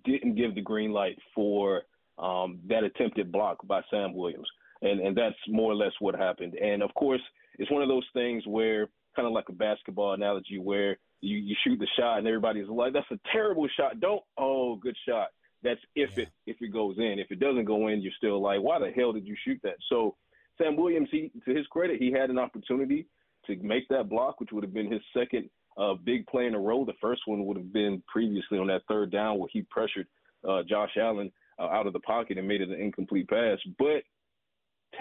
[0.04, 1.82] didn't give the green light for
[2.18, 4.48] um, that attempted block by Sam Williams,
[4.82, 6.54] and and that's more or less what happened.
[6.54, 7.20] And of course,
[7.58, 11.56] it's one of those things where, kind of like a basketball analogy, where you, you
[11.64, 15.28] shoot the shot and everybody's like, "That's a terrible shot." Don't oh, good shot.
[15.64, 16.24] That's if yeah.
[16.24, 17.18] it if it goes in.
[17.18, 19.76] If it doesn't go in, you're still like, "Why the hell did you shoot that?"
[19.88, 20.14] So
[20.58, 23.06] Sam Williams, he to his credit, he had an opportunity
[23.46, 26.60] to make that block, which would have been his second uh, big play in a
[26.60, 26.84] row.
[26.84, 30.06] The first one would have been previously on that third down where he pressured
[30.48, 33.58] uh, Josh Allen uh, out of the pocket and made it an incomplete pass.
[33.78, 34.02] But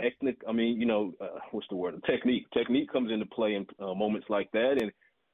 [0.02, 2.02] technique, I mean, you know, uh, what's the word?
[2.06, 2.46] Technique.
[2.54, 4.92] Technique comes into play in uh, moments like that, and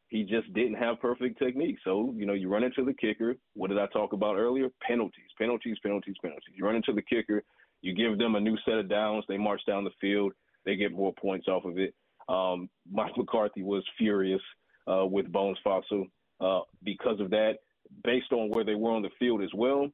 [0.09, 1.77] he just didn't have perfect technique.
[1.83, 3.35] So, you know, you run into the kicker.
[3.53, 4.69] What did I talk about earlier?
[4.81, 6.53] Penalties, penalties, penalties, penalties.
[6.55, 7.43] You run into the kicker.
[7.81, 9.23] You give them a new set of downs.
[9.29, 10.33] They march down the field.
[10.65, 11.93] They get more points off of it.
[12.27, 14.41] Um, Mike McCarthy was furious
[14.87, 16.09] uh, with Bones Fassel
[16.41, 17.57] uh, because of that.
[18.03, 19.87] Based on where they were on the field as well,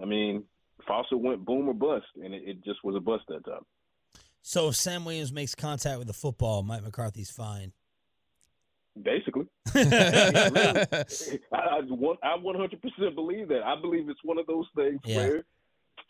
[0.00, 0.44] I mean,
[0.88, 3.64] Fassel went boom or bust, and it, it just was a bust that time.
[4.42, 7.72] So if Sam Williams makes contact with the football, Mike McCarthy's fine.
[9.00, 11.04] Basically, I,
[11.52, 11.80] I,
[12.22, 13.62] I 100% believe that.
[13.64, 15.16] I believe it's one of those things yeah.
[15.16, 15.44] where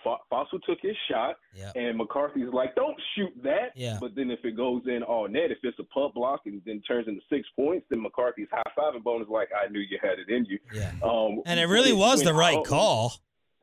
[0.05, 1.73] Fassel took his shot, yep.
[1.77, 3.99] and McCarthy's like, "Don't shoot that." Yeah.
[4.01, 6.81] But then if it goes in all net, if it's a punt block and then
[6.83, 10.19] turns into six points, then McCarthy's high five and bonus like, "I knew you had
[10.19, 10.93] it in you." Yeah.
[11.03, 13.14] Um, and it really was the right call.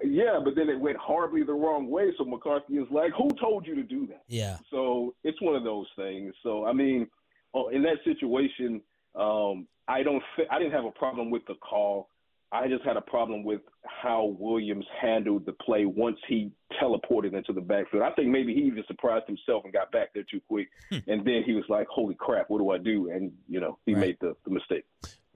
[0.03, 2.11] Yeah, but then it went horribly the wrong way.
[2.17, 4.57] So McCarthy is like, "Who told you to do that?" Yeah.
[4.69, 6.33] So it's one of those things.
[6.43, 7.07] So I mean,
[7.53, 8.81] oh, in that situation,
[9.17, 10.23] um, I don't.
[10.51, 12.09] I didn't have a problem with the call.
[12.51, 16.51] I just had a problem with how Williams handled the play once he
[16.81, 18.03] teleported into the backfield.
[18.03, 20.69] I think maybe he even surprised himself and got back there too quick.
[20.89, 20.99] Hmm.
[21.07, 23.09] And then he was like, holy crap, what do I do?
[23.09, 23.99] And, you know, he right.
[23.99, 24.85] made the, the mistake.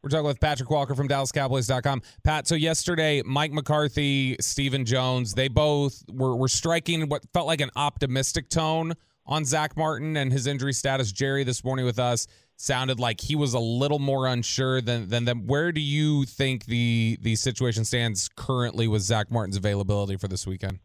[0.02, 2.02] We're talking with Patrick Walker from DallasCowboys.com.
[2.24, 7.62] Pat, so yesterday, Mike McCarthy, Stephen Jones, they both were, were striking what felt like
[7.62, 8.94] an optimistic tone
[9.28, 11.12] on Zack Martin and his injury status.
[11.12, 12.26] Jerry this morning with us
[12.62, 15.48] sounded like he was a little more unsure than than them.
[15.48, 20.46] Where do you think the the situation stands currently with Zack Martin's availability for this
[20.46, 20.80] weekend?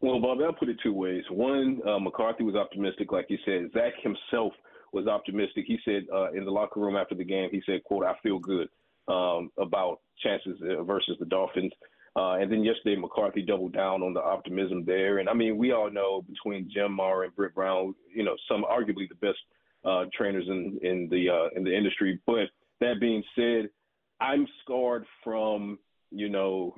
[0.00, 1.22] Well, Bob, I'll put it two ways.
[1.30, 3.70] One, uh, McCarthy was optimistic, like you said.
[3.72, 4.52] Zack himself
[4.92, 5.64] was optimistic.
[5.66, 8.38] He said uh, in the locker room after the game, he said, "quote I feel
[8.38, 8.68] good
[9.08, 11.72] um, about chances uh, versus the Dolphins."
[12.14, 15.18] Uh, and then yesterday, McCarthy doubled down on the optimism there.
[15.18, 18.64] And I mean, we all know between Jim Maurer and Britt Brown, you know, some
[18.64, 19.38] arguably the best
[19.84, 22.20] uh, trainers in in the uh, in the industry.
[22.26, 22.48] But
[22.80, 23.68] that being said,
[24.20, 25.78] I'm scarred from
[26.10, 26.74] you know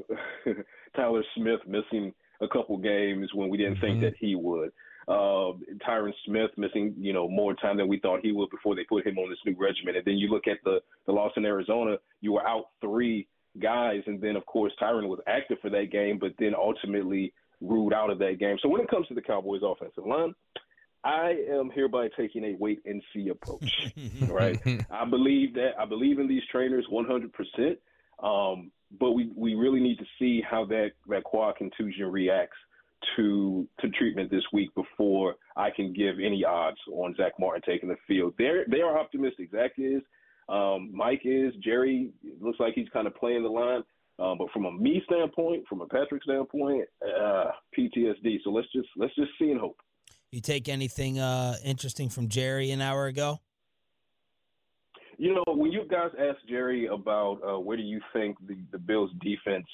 [0.96, 3.86] Tyler Smith missing a couple games when we didn't mm-hmm.
[3.86, 4.70] think that he would.
[5.06, 5.52] Uh,
[5.86, 9.06] Tyron Smith missing, you know, more time than we thought he would before they put
[9.06, 9.96] him on this new regimen.
[9.96, 13.28] And then you look at the the loss in Arizona, you were out three
[13.60, 17.92] guys, and then of course Tyron was active for that game, but then ultimately ruled
[17.92, 18.56] out of that game.
[18.62, 20.34] So when it comes to the Cowboys' offensive line,
[21.04, 23.92] I am hereby taking a wait and see approach.
[24.28, 24.58] right?
[24.90, 27.32] I believe that I believe in these trainers 100.
[27.32, 27.78] percent
[28.22, 32.56] um, But we we really need to see how that that quad contusion reacts
[33.16, 37.90] to to treatment this week before I can give any odds on Zack Martin taking
[37.90, 38.34] the field.
[38.38, 39.50] They they are optimistic.
[39.50, 40.02] Zack is,
[40.48, 43.82] um, Mike is, Jerry looks like he's kind of playing the line.
[44.16, 48.38] Uh, but from a me standpoint, from a Patrick standpoint, uh, PTSD.
[48.44, 49.76] So let's just let's just see and hope.
[50.34, 53.38] You take anything uh, interesting from Jerry an hour ago?
[55.16, 58.78] You know, when you guys asked Jerry about uh, where do you think the, the
[58.78, 59.66] Bills defense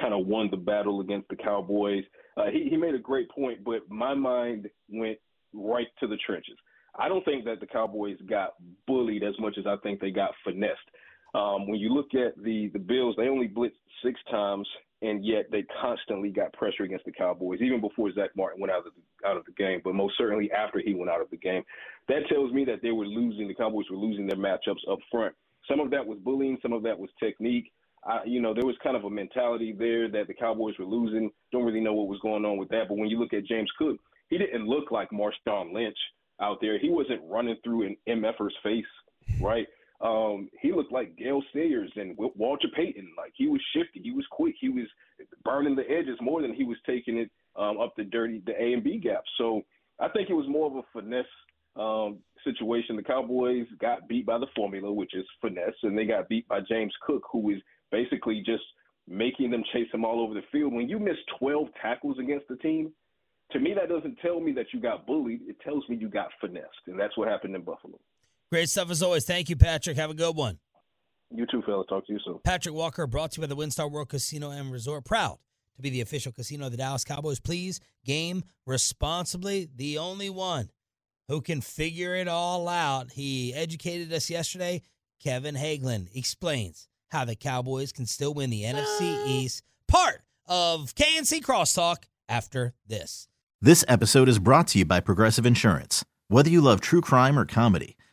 [0.00, 2.04] kind of won the battle against the Cowboys,
[2.38, 5.18] uh, he, he made a great point, but my mind went
[5.52, 6.56] right to the trenches.
[6.98, 8.54] I don't think that the Cowboys got
[8.86, 10.88] bullied as much as I think they got finessed.
[11.34, 14.66] Um, when you look at the the Bills, they only blitzed six times
[15.02, 18.86] and yet they constantly got pressure against the Cowboys, even before Zack Martin went out
[18.86, 21.36] of the, out of the game, but most certainly after he went out of the
[21.36, 21.62] game.
[22.08, 23.48] That tells me that they were losing.
[23.48, 25.34] The Cowboys were losing their matchups up front.
[25.68, 27.72] Some of that was bullying, some of that was technique.
[28.04, 31.30] I, you know, there was kind of a mentality there that the Cowboys were losing.
[31.52, 32.84] Don't really know what was going on with that.
[32.88, 35.98] But when you look at James Cook, he didn't look like Marshawn Lynch
[36.40, 36.78] out there.
[36.78, 38.84] He wasn't running through an MFer's face,
[39.40, 39.66] right?
[40.00, 43.12] Um, he looked like Gale Sayers and Walter Payton.
[43.16, 44.86] Like he was shifty, he was quick, he was
[45.44, 48.74] burning the edges more than he was taking it um, up the dirty the A
[48.74, 49.22] and B gap.
[49.38, 49.62] So
[49.98, 51.24] I think it was more of a finesse
[51.76, 52.96] um, situation.
[52.96, 56.60] The Cowboys got beat by the formula, which is finesse, and they got beat by
[56.60, 58.64] James Cook, who is basically just
[59.08, 60.74] making them chase him all over the field.
[60.74, 62.92] When you miss 12 tackles against the team,
[63.52, 65.40] to me that doesn't tell me that you got bullied.
[65.46, 67.98] It tells me you got finessed, and that's what happened in Buffalo.
[68.50, 69.24] Great stuff as always.
[69.24, 69.96] Thank you, Patrick.
[69.96, 70.58] Have a good one.
[71.30, 71.86] You too, fellas.
[71.88, 72.38] Talk to you soon.
[72.44, 75.04] Patrick Walker brought to you by the WinStar World Casino and Resort.
[75.04, 75.38] Proud
[75.74, 77.40] to be the official casino of the Dallas Cowboys.
[77.40, 79.68] Please game responsibly.
[79.74, 80.70] The only one
[81.28, 83.12] who can figure it all out.
[83.12, 84.82] He educated us yesterday.
[85.22, 89.26] Kevin Hagelin explains how the Cowboys can still win the NFC ah.
[89.26, 89.62] East.
[89.88, 93.28] Part of KNC Crosstalk after this.
[93.60, 96.04] This episode is brought to you by Progressive Insurance.
[96.28, 97.95] Whether you love true crime or comedy,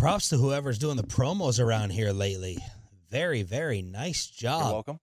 [0.00, 2.56] Props to whoever's doing the promos around here lately.
[3.10, 4.62] Very, very nice job.
[4.62, 5.00] You're welcome.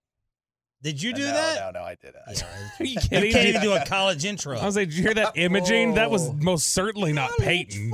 [0.81, 1.73] Did you uh, do no, that?
[1.73, 2.15] No, no, I did.
[2.15, 4.57] I, Are you You can't even do a college intro.
[4.57, 5.93] I was like, did you hear that imaging?
[5.93, 6.33] That was oh.
[6.33, 7.93] most certainly not Peyton.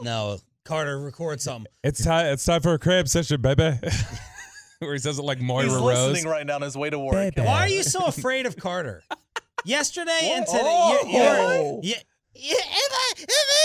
[0.00, 1.70] No, Carter, record something.
[1.82, 2.32] It's time.
[2.32, 3.78] It's time for a crib session, baby.
[4.78, 6.12] Where he says it like Moira He's Rose.
[6.12, 7.34] listening right now on his way to work.
[7.36, 9.02] Why are you so afraid of Carter?
[9.66, 11.80] Yesterday and today, Oh.
[11.82, 11.96] you're, you're,
[12.34, 12.56] yeah,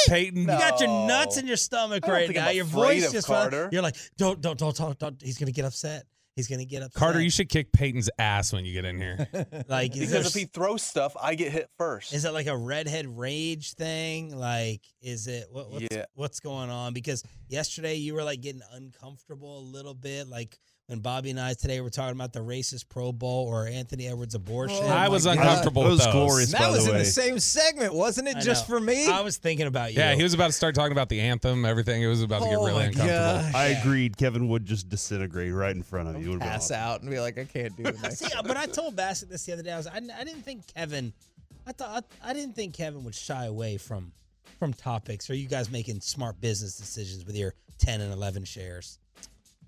[0.07, 2.49] Peyton, you got your nuts in your stomach right now.
[2.49, 3.69] Your voice just Carter.
[3.71, 4.97] You're like, don't, don't, don't talk.
[4.97, 5.21] Don't.
[5.21, 6.05] He's gonna get upset.
[6.35, 6.93] He's gonna get upset.
[6.93, 9.27] Carter, you should kick Peyton's ass when you get in here.
[9.67, 12.13] like Because there if he throws stuff, I get hit first.
[12.13, 14.35] Is it like a redhead rage thing?
[14.35, 16.05] Like, is it what, what's, Yeah.
[16.13, 16.93] what's going on?
[16.93, 20.57] Because yesterday you were like getting uncomfortable a little bit, like
[20.89, 24.33] when Bobby and I today were talking about the racist Pro Bowl or Anthony Edwards
[24.33, 24.79] abortion.
[24.81, 25.37] Oh I was God.
[25.37, 26.51] uncomfortable with those.
[26.51, 28.37] That was in the same segment, wasn't it?
[28.37, 28.75] I Just know.
[28.77, 29.05] for me.
[29.07, 29.99] I was thinking about you.
[29.99, 32.01] Yeah, he was about to start talking about the anthem, everything.
[32.01, 33.19] It was about to get Oh really uncomfortable.
[33.19, 33.53] gosh.
[33.53, 34.17] I agreed.
[34.17, 36.21] Kevin would just disintegrate right in front of you.
[36.21, 36.77] It would've been pass awesome.
[36.77, 37.97] out and be like, I can't do it.
[38.13, 39.71] See, but I told Bacsik this the other day.
[39.73, 41.13] I was, I, I didn't think Kevin.
[41.67, 44.11] I thought I, I didn't think Kevin would shy away from
[44.57, 45.29] from topics.
[45.29, 48.97] Are you guys making smart business decisions with your ten and eleven shares?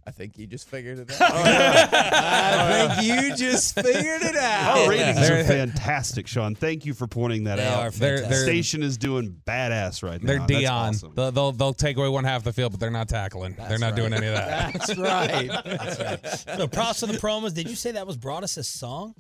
[0.06, 1.32] I think you just figured it out.
[1.32, 4.78] I think you just figured it out.
[4.80, 6.56] Our ratings They're- fantastic, Shan.
[6.56, 7.80] Thank you for pointing that They out.
[7.88, 8.30] are They're- fantastic.
[8.30, 10.28] they're- station is doing badass right now.
[10.28, 10.90] They're That's Dion.
[10.90, 11.12] awesome.
[11.16, 13.56] They'll, they'll they'll take away one half of the field, but they're not tackling.
[13.70, 14.74] they're not doing any of that.
[14.74, 15.48] That's right.
[15.66, 16.00] That's
[16.48, 16.58] right.
[16.58, 17.54] So props to the promos.
[17.54, 19.14] Did you say that was brought us a song?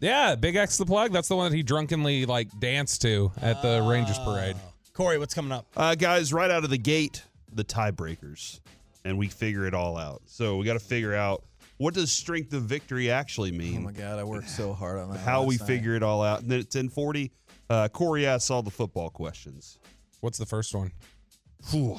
[0.00, 1.10] Yeah, BigXthaPlug.
[1.12, 4.54] That's the one that he drunkenly like danced to at the Rangers parade.
[4.94, 5.66] Corey, what's coming up?
[5.76, 8.60] Uh, guys, right out of the gate, the tiebreakers,
[9.08, 10.22] and we figure it all out.
[10.26, 11.44] So we got to figure out
[11.78, 13.78] what does strength of victory actually mean.
[13.78, 15.18] Oh my god, I worked so hard on that.
[15.18, 15.66] how we night.
[15.66, 16.40] figure it all out.
[16.42, 17.30] And then at 1040,
[17.70, 19.78] uh, Corey asks all the football questions.
[20.20, 20.90] What's the first one?
[21.70, 21.98] Whew.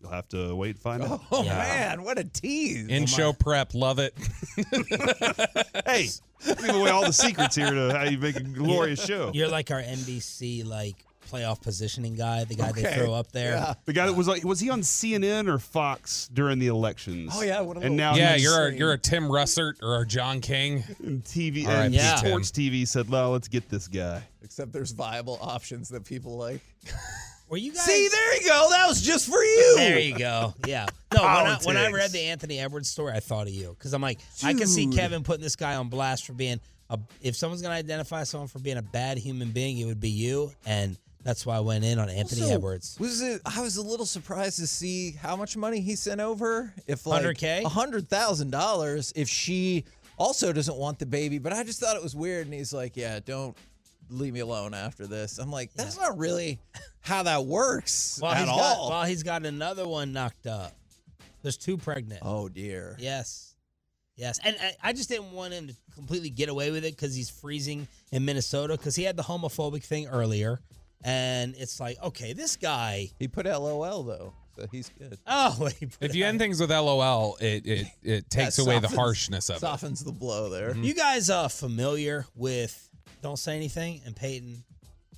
[0.00, 1.22] You'll have to wait and find out.
[1.32, 1.56] Oh Yeah.
[1.56, 2.88] man, what a tease!
[2.88, 4.14] In show prep, love it.
[5.86, 6.08] Hey,
[6.44, 9.30] give away all the secrets here to how you make a glorious show.
[9.34, 10.96] You're like our NBC like
[11.34, 13.52] playoff positioning guy, the guy they throw up there.
[13.52, 13.74] Yeah.
[13.84, 17.32] The guy that was like, was he on CNN or Fox during the elections?
[17.34, 20.02] Oh, yeah, what a and now yeah, he's- you're a, you're a Tim Russert or
[20.02, 20.84] a John King.
[21.02, 22.16] and TV All right, and yeah.
[22.16, 26.60] sports TV said, "Well, let's get this guy." Except there's viable options that people like.
[27.48, 27.82] Were you guys?
[27.84, 28.68] See, there you go.
[28.70, 29.74] That was just for you.
[29.76, 30.54] There you go.
[30.66, 30.86] Yeah.
[31.14, 33.92] No, when I, when I read the Anthony Edwards story, I thought of you because
[33.92, 36.58] I'm like, I can see Kevin putting this guy on blast for being
[36.90, 36.98] a.
[37.20, 40.52] If someone's gonna identify someone for being a bad human being, it would be you,
[40.66, 42.96] and that's why I went in on Anthony Also, Edwards.
[43.00, 43.40] Was it?
[43.44, 46.72] I was a little surprised to see how much money he sent over.
[46.86, 47.64] If like 100K?
[47.64, 49.12] a hundred thousand dollars.
[49.16, 49.84] If she
[50.18, 52.46] also doesn't want the baby, but I just thought it was weird.
[52.46, 53.56] And he's like, "Yeah, don't
[54.10, 56.60] leave me alone after this." I'm like, that's not really
[57.00, 58.58] how that works While at all.
[58.58, 60.72] got while he's got another one knocked up.
[61.42, 62.20] There's two pregnant.
[62.22, 62.96] oh dear.
[62.98, 63.50] Yes.
[64.16, 64.38] Yes.
[64.44, 67.28] And I, I just didn't want him to completely get away with it because he's
[67.28, 70.60] freezing in Minnesota because he had the homophobic thing earlier.
[71.04, 73.10] And it's like, okay, this guy.
[73.18, 75.18] He put LOL though, so he's good.
[75.26, 78.78] Oh, he put If you end things with LOL, it it, it takes Yeah, away
[78.80, 79.60] the harshness of it.
[79.60, 80.74] Softens the blow there.
[80.76, 82.88] You guys are familiar with
[83.22, 84.64] Don't Say Anything and Peyton,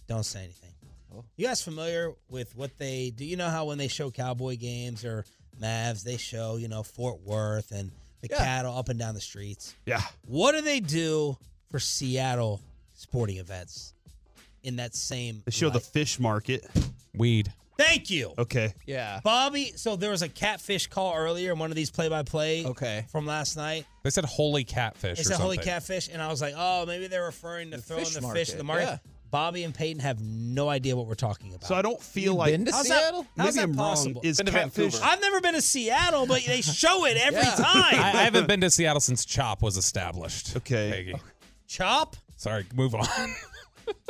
[0.09, 0.71] Don't Say Anything.
[1.15, 1.25] Oh.
[1.37, 3.25] You guys familiar with what they do?
[3.25, 5.25] You know how when they show Cowboy games or
[5.63, 8.39] Mavs, they show, you know, Fort Worth and the Yeah.
[8.39, 9.75] cattle up and down the streets.
[9.87, 10.03] Yeah.
[10.27, 11.39] What do they do
[11.71, 12.61] for Seattle
[12.95, 13.95] sporting events
[14.67, 15.83] in that same They show the light?
[15.85, 16.67] fish market.
[17.15, 17.53] Weed.
[17.79, 18.33] Thank you.
[18.39, 18.73] Okay.
[18.87, 19.21] Yeah.
[19.23, 22.65] Bobby, so there was a catfish call earlier in one of these play by play
[22.65, 23.05] Okay.
[23.11, 23.85] from last night.
[24.03, 25.19] They said holy catfish.
[25.19, 27.83] It or said holy catfish, and I was like, oh, maybe they're referring to The
[27.83, 28.85] throwing fish the fish market, in the market.
[28.85, 28.99] yeah.
[29.31, 31.65] Bobby and Peyton have no idea what we're talking about.
[31.67, 33.27] So I don't feel You like been to How's that- Seattle?
[33.37, 34.15] how's maybe that I'm possible?
[34.23, 34.25] wrong.
[34.31, 34.93] Is Been to catfish?
[34.95, 35.05] Vancouver.
[35.05, 37.55] I've never been to Seattle, but they show it every Yeah.
[37.59, 38.17] I, time.
[38.17, 40.57] I haven't been to Seattle since Chop was established.
[40.57, 40.91] Okay.
[40.91, 41.15] Peggy.
[41.69, 43.07] Chop, Sorry, move on.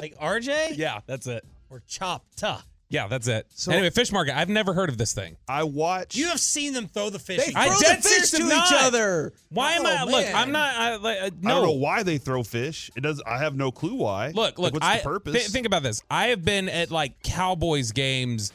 [0.01, 1.45] like RJ, yeah, that's it.
[1.71, 2.63] or Chopta.
[2.89, 3.47] Yeah, that's it.
[3.51, 4.39] So- anyway, fish market.
[4.39, 5.37] I've never heard of this thing.
[5.49, 6.15] I watch.
[6.15, 7.45] You have seen them throw the fish.
[7.45, 9.33] They in I throw dead the fish to am each other.
[9.49, 10.05] Why am Oh, I?
[10.05, 10.27] Look.
[10.35, 10.75] I'm not.
[10.77, 11.73] I, like, uh, I don't know no.
[11.73, 12.89] why they throw fish.
[12.95, 13.21] It does.
[13.27, 14.29] I have no clue why.
[14.29, 14.75] Look, Like, look.
[14.75, 15.35] what's I the purpose?
[15.47, 16.03] thi- think about this.
[16.09, 18.53] I have been at like Cowboys games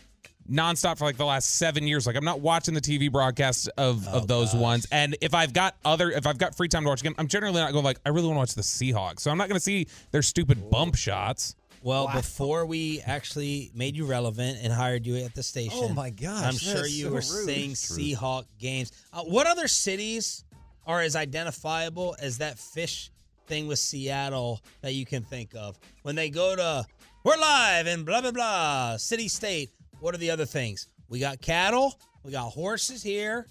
[0.51, 2.05] nonstop for like the last seven years.
[2.05, 4.85] Like I'm not watching the TV broadcasts of Oh, of those ones.
[4.91, 7.27] And if I've got other, if I've got free time to watch a game, I'm
[7.27, 9.21] generally not going like I really want to watch the Seahawks.
[9.21, 11.55] So I'm not going to see their stupid bump shots.
[11.83, 16.11] Well, before we actually made you relevant and hired you at the station, Oh my
[16.11, 17.23] gosh, I'm sure you so were rude.
[17.45, 17.97] saying It's true.
[17.97, 18.91] Seahawk games.
[19.11, 20.43] Uh, what other cities
[20.85, 23.09] are as identifiable as that fish
[23.47, 25.79] thing with Seattle that you can think of?
[26.03, 26.85] When they go to,
[27.23, 29.71] we're live in blah, blah, blah, city, state.
[30.01, 30.87] What are the other things?
[31.09, 31.97] We got cattle.
[32.23, 33.47] We got horses here.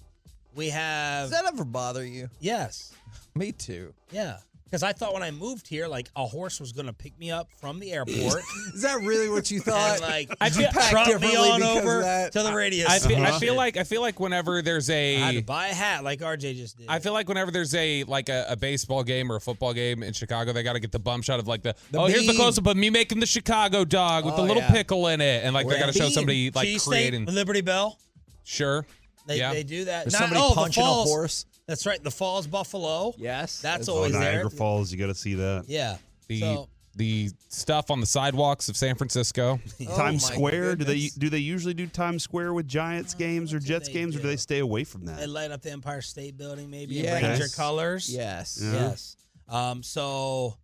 [0.53, 2.29] We have, Does that ever bother you?
[2.39, 2.93] yes.
[3.35, 3.93] Me too.
[4.11, 4.37] Yeah.
[4.71, 7.29] Because I thought when I moved here, like a horse was going to pick me
[7.29, 8.41] up from the airport.
[8.73, 9.95] Is that really what you thought?
[9.95, 13.37] and like I feel- packed drop me on over to the radio I feel, I
[13.37, 16.21] feel like I feel like whenever there's I had to a buy a hat like
[16.21, 16.87] RJ just did.
[16.87, 20.03] I feel like whenever there's a like a, a baseball game or a football game
[20.03, 22.21] in Chicago, they got to get the bump shot of like the, The oh here's
[22.21, 22.37] the bean.
[22.37, 24.71] close up of me making the Chicago dog with the Oh, little yeah.
[24.71, 27.25] pickle in it, and like they got to show somebody like Cheese creating.
[27.25, 27.97] State, Liberty Bell.
[28.45, 28.85] Sure,
[29.27, 29.53] They, yeah.
[29.53, 30.07] they do that.
[30.07, 31.45] Or Not- somebody oh, the punching a horse.
[31.71, 32.03] That's right.
[32.03, 33.13] The Falls Buffalo.
[33.17, 33.61] Yes.
[33.61, 34.49] That's oh, always Niagara there.
[34.49, 34.91] Falls.
[34.91, 35.63] You got to see that.
[35.67, 35.95] Yeah.
[36.27, 39.57] the So the stuff on the sidewalks of San Francisco.
[39.87, 40.75] Oh Times my Square.
[40.75, 44.15] Do they do they usually do Times Square with Giants games or Jets they games,
[44.15, 44.27] or do do?
[44.27, 45.17] they stay away from that?
[45.17, 47.23] they light up the Empire State Building, maybe Yes.
[47.23, 48.13] and Ranger colors.
[48.13, 48.59] Yes.
[48.61, 48.73] Yeah.
[48.73, 49.15] Yes.
[49.47, 49.81] Um.
[49.81, 50.57] So,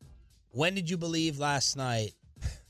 [0.51, 2.11] when did you believe last night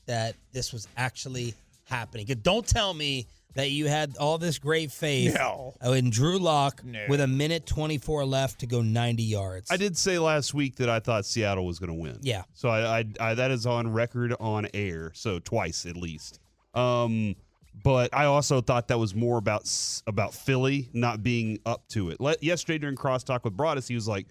[0.06, 1.54] that this was actually
[1.86, 2.26] happening?
[2.28, 5.74] 'Cause Don't tell me that you had all this great faith No.
[5.82, 9.70] in Drew Lock with a minute 24 left to go 90 yards.
[9.70, 12.18] I did say last week that I thought Seattle was going to win.
[12.22, 12.42] Yeah.
[12.54, 15.10] So I, I, I that is on record on air.
[15.14, 16.38] So twice at least.
[16.74, 17.34] Um,
[17.82, 19.68] but I also thought that was more about
[20.06, 22.20] about Philly not being up to it.
[22.20, 24.26] Let, yesterday during crosstalk with Broadus, he was like,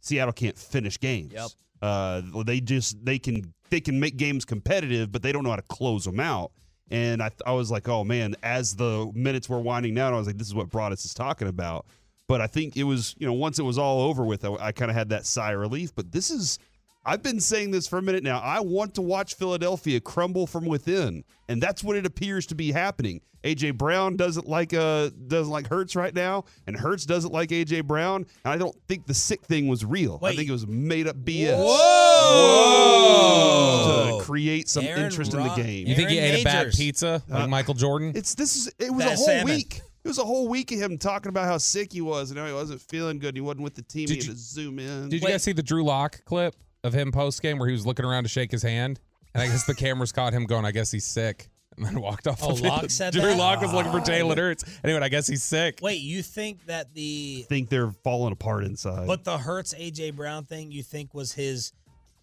[0.00, 1.32] Seattle can't finish games.
[1.32, 1.48] Yep.
[1.80, 5.56] Uh, they just they can they can make games competitive, but they don't know how
[5.56, 6.52] to close them out.
[6.92, 10.26] And I, I was like, oh man, as the minutes were winding down, I was
[10.26, 11.86] like, this is what Broadus is talking about.
[12.28, 14.72] But I think it was, you know, once it was all over with, I, I
[14.72, 15.94] kind of had that sigh of relief.
[15.94, 16.58] But this is,
[17.04, 18.38] I've been saying this for a minute now.
[18.38, 22.70] I want to watch Philadelphia crumble from within, and that's what it appears to be
[22.72, 23.20] happening.
[23.42, 27.84] AJ Brown doesn't like uh doesn't like Hurts right now, and Hurts doesn't like AJ
[27.88, 28.24] Brown.
[28.44, 30.20] And I don't think the sick thing was real.
[30.22, 31.56] I think it was made up BS.
[32.82, 34.18] Whoa!
[34.18, 35.86] To create some Aaron interest in the game.
[35.88, 38.12] You think he Aaron ate a bad pizza like Uh, Michael Jordan?
[38.14, 39.54] It's this is it was Bad a whole salmon.
[39.56, 39.80] week.
[40.04, 42.46] It was a whole week of him talking about how sick he was and how
[42.46, 43.28] he wasn't feeling good.
[43.28, 44.06] And he wasn't with the team.
[44.06, 45.08] Did he had you- to zoom in.
[45.08, 47.86] Did you guys see the Drew Lock clip of him post game where he was
[47.86, 49.00] looking around to shake his hand?
[49.34, 51.48] And I guess the cameras caught him going, I guess he's sick.
[51.74, 52.40] And then walked off.
[52.42, 52.68] Oh, the field.
[52.68, 53.38] Lock said Drew that?
[53.38, 54.62] Lock was looking for oh, Taylor Hurts.
[54.84, 55.78] Anyway, I guess he's sick.
[55.80, 59.06] Wait, you think that the think they're falling apart inside?
[59.06, 61.72] but the Hurts AJ Brown thing you think was his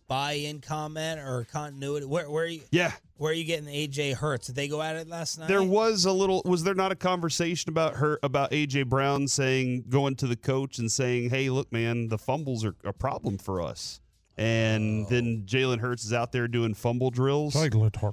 [0.08, 2.06] buy-in comment or continuity?
[2.06, 2.62] Where where you?
[2.72, 4.46] yeah, Where are you getting AJ Hurts?
[4.46, 5.48] Did they go at it last night?
[5.48, 6.44] There was a little.
[6.46, 10.78] Was there not a conversation about her about AJ Brown saying going to the coach
[10.78, 14.00] and saying, "Hey, look, man, the fumbles are a problem for us."
[14.40, 15.10] And oh.
[15.10, 17.54] then Jalen Hurts is out there doing fumble drills.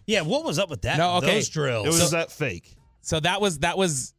[0.07, 0.99] Yeah, what was up with that?
[0.99, 1.35] No, okay.
[1.35, 1.87] Those drills.
[1.87, 2.75] It was So- that fake.
[3.03, 4.15] So that was that was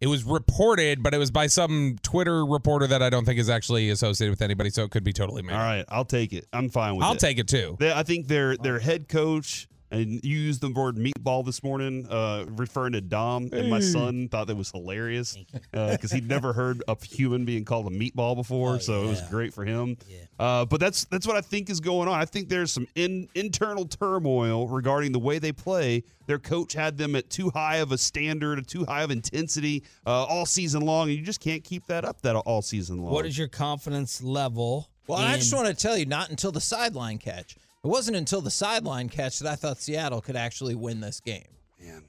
[0.00, 3.50] it was reported, but it was by some Twitter reporter that I don't think is
[3.50, 5.52] actually associated with anybody, so it could be totally made.
[5.52, 6.46] All right, I'll take it.
[6.50, 7.06] I'm fine with it.
[7.06, 7.76] I'll take it too.
[7.78, 12.06] They, I think their their head coach and you used the word meatball this morning,
[12.10, 15.36] uh, referring to Dom, and my son thought that was hilarious
[15.72, 19.54] because he'd never heard a human being called a meatball before, so it was great
[19.54, 19.96] for him.
[20.38, 22.18] Uh, but that's that's what I think is going on.
[22.18, 26.02] I think there's some in, internal turmoil regarding the way they play.
[26.26, 29.84] Their coach had them at too high of a standard, a too high of intensity
[30.06, 33.12] uh, all season long, and you just can't keep that up that all season long.
[33.12, 34.88] What is your confidence level?
[35.06, 37.56] Well, I just want to tell you, not until the sideline catch.
[37.84, 41.44] It wasn't until the sideline catch that I thought Seattle could actually win this game.
[41.78, 42.02] Man,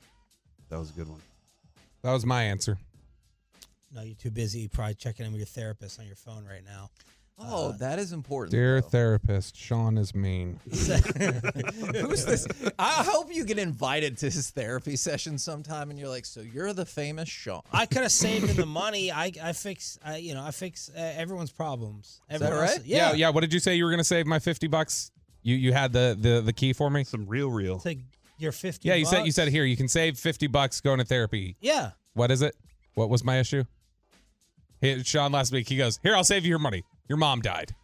[0.69, 1.21] that was a good one.
[2.01, 2.77] That was my answer.
[3.93, 6.89] No, you're too busy probably checking in with your therapist on your phone right now.
[7.37, 8.51] Oh, that is important.
[8.51, 8.87] Dear though.
[8.87, 10.57] therapist, Shan is mean.
[10.71, 12.47] Who's this?
[12.79, 16.71] I hope you get invited to his therapy session sometime, and you're like, "So you're
[16.71, 19.11] the famous Shan." I could have saved him the money.
[19.11, 22.21] I I fix I you know I fix uh, everyone's problems.
[22.29, 22.85] Is that Everyone else- right?
[22.85, 23.11] yeah.
[23.13, 25.11] yeah, What did you say you were going to save my 50 bucks?
[25.45, 27.03] You you had the the the key for me?
[27.03, 27.77] Some real real.
[27.81, 27.95] To
[28.39, 28.89] your fifty.
[28.89, 29.35] Yeah, you said you bucks.
[29.35, 31.55] said here you can save 50 bucks going to therapy.
[31.61, 31.91] Yeah.
[32.15, 32.55] What is it?
[32.95, 33.63] What was my issue?
[34.81, 36.83] Hey, Shan last week he goes, "Here, I'll save you your money.
[37.07, 37.75] Your mom died."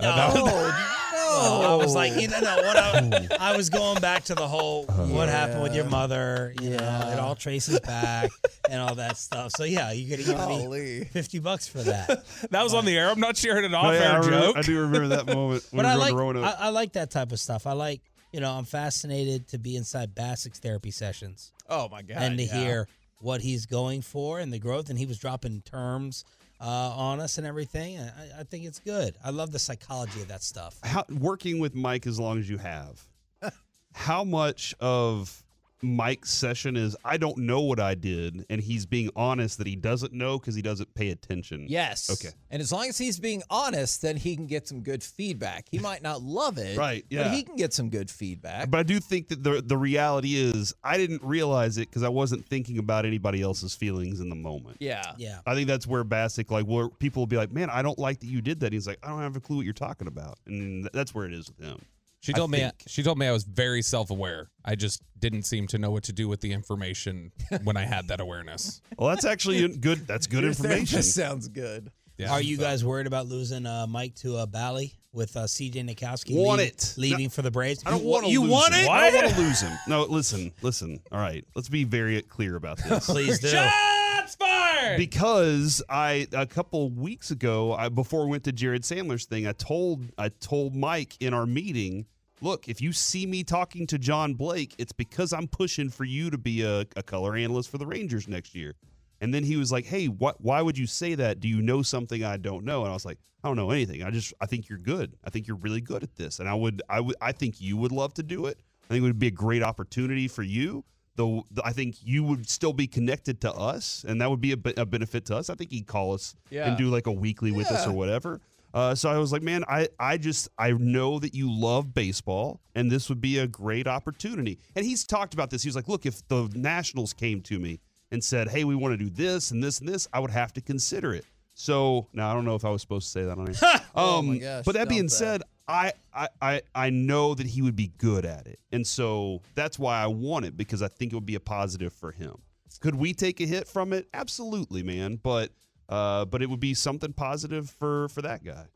[0.00, 0.86] Uh, that was- Well,
[1.36, 2.18] I was like, oh.
[2.18, 5.04] you know, no, what I, I was going back to the whole uh-huh.
[5.04, 6.54] what happened with your mother.
[6.60, 8.30] You know, it all traces back
[8.70, 9.52] and all that stuff.
[9.56, 12.24] So yeah, you could give me fifty bucks for that.
[12.50, 13.10] that was on the air.
[13.10, 14.56] I'm not sharing an Oh, off-air yeah, I, remember- joke.
[14.56, 16.92] I do remember that moment when but we I like going to I, I like
[16.94, 17.66] that type of stuff.
[17.66, 18.00] I like
[18.32, 22.18] you know I'm fascinated to be inside Bacsik's therapy sessions Oh my god!
[22.18, 22.54] and to yeah.
[22.54, 22.88] hear
[23.20, 24.90] what he's going for and the growth.
[24.90, 26.24] And he was dropping terms
[26.60, 27.98] uh, on us and everything.
[27.98, 29.16] I, I think it's good.
[29.24, 30.78] I love the psychology of that stuff.
[30.82, 33.06] how, working with Mike as long as you have,
[33.92, 35.43] how much of
[35.84, 39.76] Mike's session is I don't know what I did, and he's being honest that he
[39.76, 41.66] doesn't know because he doesn't pay attention.
[41.68, 42.10] Yes.
[42.10, 42.34] Okay.
[42.50, 45.66] And as long as he's being honest, then he can get some good feedback.
[45.70, 47.24] He might not love it, Right, yeah.
[47.24, 48.70] But he can get some good feedback.
[48.70, 52.08] But I do think that the the reality is I didn't realize it because I
[52.08, 54.78] wasn't thinking about anybody else's feelings in the moment.
[54.80, 55.12] Yeah.
[55.18, 55.40] Yeah.
[55.46, 58.20] I think that's where Bacsik, like, where people will be like, "Man, I don't like
[58.20, 60.38] that you did that." He's like, "I don't have a clue what you're talking about,"
[60.46, 61.80] and that's where it is with him.
[62.24, 62.74] She I told me think.
[62.86, 64.48] she told me I was very self-aware.
[64.64, 67.32] I just didn't seem to know what to do with the information
[67.64, 68.80] when I had that awareness.
[68.98, 70.06] Well, that's actually good.
[70.06, 70.86] That's good Your information.
[70.86, 71.90] therapist sounds good.
[72.16, 72.30] Yeah.
[72.32, 76.34] Are you guys worried about losing uh, Mike to uh, Bally with uh, CJ Nitkowski
[76.34, 76.94] Want leaving, it.
[76.96, 77.82] leaving for the Braves?
[77.84, 78.84] I don't want to You lose want him.
[78.86, 78.88] it?
[78.90, 79.72] I don't want to lose him.
[79.86, 81.00] No, listen, listen.
[81.12, 83.04] All right, let's be very clear about this.
[83.06, 83.48] Please do.
[83.48, 84.96] Shots fired.
[84.96, 89.52] because I a couple weeks ago, I, before I went to Jared Sandler's thing, I
[89.52, 92.06] told I told Mike in our meeting,
[92.44, 96.30] look, if you see me talking to John Blake, it's because I'm pushing for you
[96.30, 98.74] to be a, a color analyst for the Rangers next year.
[99.20, 100.40] And then he was like, "Hey, what?
[100.40, 101.40] Why would you say that?
[101.40, 104.02] Do you know something I don't know?" And I was like, "I don't know anything.
[104.02, 105.16] I just I think you're good.
[105.24, 107.76] I think you're really good at this, and I would I would I think you
[107.78, 108.58] would love to do it.
[108.84, 110.84] I think it would be a great opportunity for you.
[111.16, 114.58] Though I think you would still be connected to us, and that would be a,
[114.76, 115.48] a benefit to us.
[115.48, 116.68] I think he'd call us Yeah.
[116.68, 118.40] and do like a weekly with us or whatever.
[118.74, 122.60] Uh, so I was like, man, I, I just I know that you love baseball,
[122.74, 124.58] and this would be a great opportunity.
[124.74, 125.62] And he's talked about this.
[125.62, 127.78] He was like, look, if the Nationals came to me
[128.10, 130.52] and said, hey, we want to do this and this and this, I would have
[130.54, 131.24] to consider it.
[131.54, 133.56] So now I don't know if I was supposed to say that on here.
[133.94, 135.10] um, Oh gosh, but that being that.
[135.10, 139.40] said, I, I I I know that he would be good at it, and so
[139.54, 142.38] that's why I want it because I think it would be a positive for him.
[142.80, 144.08] Could we take a hit from it?
[144.12, 145.20] Absolutely, man.
[145.22, 145.52] But
[145.88, 148.66] uh, but it would be something positive for for that guy.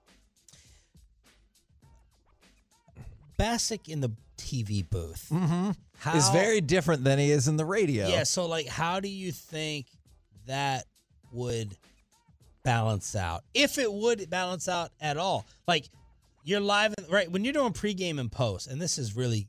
[3.39, 5.29] Bacsik in the TV booth.
[5.31, 5.71] Mm-hmm.
[5.99, 8.09] How, Is very different than he is in the radio.
[8.09, 9.87] Yeah, so like how do you think
[10.47, 10.85] that
[11.33, 11.77] would
[12.63, 13.45] balance out?
[13.55, 15.47] If it would balance out at all.
[15.67, 15.89] Like
[16.45, 19.49] you're live right when you're doing pregame and post, and this is really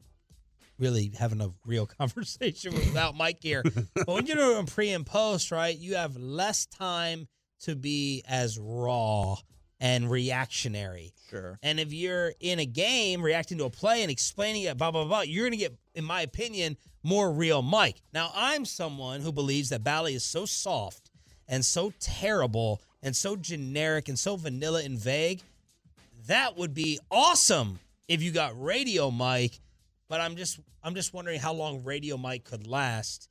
[0.79, 3.63] really having a real conversation without Mike here.
[3.93, 7.27] but when you're doing pre and post, right, you have less time
[7.61, 9.35] to be as raw
[9.79, 11.13] and reactionary.
[11.29, 11.57] Sure.
[11.63, 15.05] And if you're in a game reacting to a play and explaining it, blah, blah,
[15.05, 18.01] blah, you're going to get, in my opinion, more real Mike.
[18.13, 21.11] Now, I'm someone who believes that Bally is so soft
[21.47, 25.41] and so terrible and so generic and so vanilla and vague.
[26.27, 29.59] That would be awesome if you got radio Mike
[30.09, 33.29] but I'm just I'm just wondering how long Radio Mike could last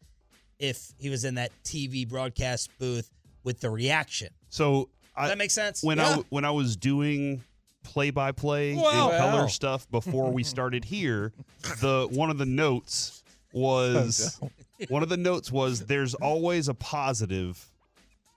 [0.58, 3.10] if he was in that TV broadcast booth
[3.44, 4.28] with the reaction.
[4.48, 5.82] So Does I, that makes sense?
[5.82, 7.42] when I when I was doing
[7.84, 9.46] play by play and color Wow.
[9.46, 11.32] stuff before we started here,
[11.80, 13.22] the one of the notes
[13.52, 14.40] was
[14.88, 17.70] one of the notes was there's always a positive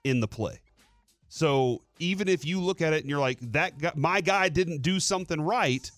[0.04, 0.58] in the play.
[1.28, 4.82] So even if you look at it and you're like that guy, my guy didn't
[4.82, 5.90] do something right,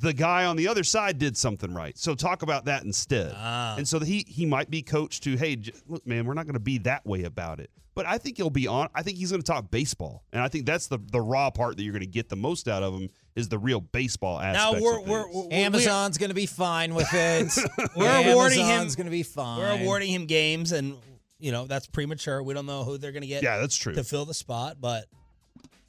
[0.00, 1.96] the guy on the other side did something right.
[1.98, 3.32] So talk about that instead.
[3.36, 3.76] Ah.
[3.76, 6.54] And so he he might be coached to, hey, j- look, man, we're not going
[6.54, 7.70] to be that way about it.
[7.94, 8.88] But I think he'll be on.
[8.94, 11.76] I think he's going to talk baseball, and I think that's the the raw part
[11.76, 14.72] that you're going to get the most out of him is the real baseball Now
[14.74, 17.52] we're we're, we're Amazon's going to be fine with it.
[17.96, 19.58] we're awarding him Amazon's going to be fine.
[19.58, 20.96] We're awarding him games, and
[21.40, 22.42] you know that's premature.
[22.42, 23.42] We don't know who they're going to get.
[23.42, 23.94] Yeah, that's true.
[23.94, 24.76] to fill the spot.
[24.80, 25.06] But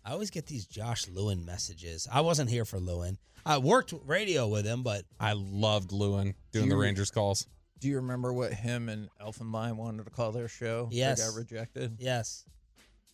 [0.04, 2.08] I always get these Josh Lewin messages.
[2.12, 3.18] I wasn't here for Lewin.
[3.46, 7.48] I worked radio with him, but I loved Lewin doing the Rangers calls.
[7.82, 10.88] Do you remember what him and Elfenbein wanted to call their show?
[10.92, 11.28] They Yes.
[11.28, 11.98] got rejected.
[12.00, 12.46] yes,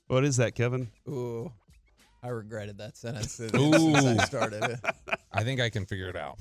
[0.07, 0.89] What is that, Kevin?
[1.07, 1.51] Ooh,
[2.21, 4.79] I regretted that sentence since I started it.
[5.31, 6.37] I think I can figure it out.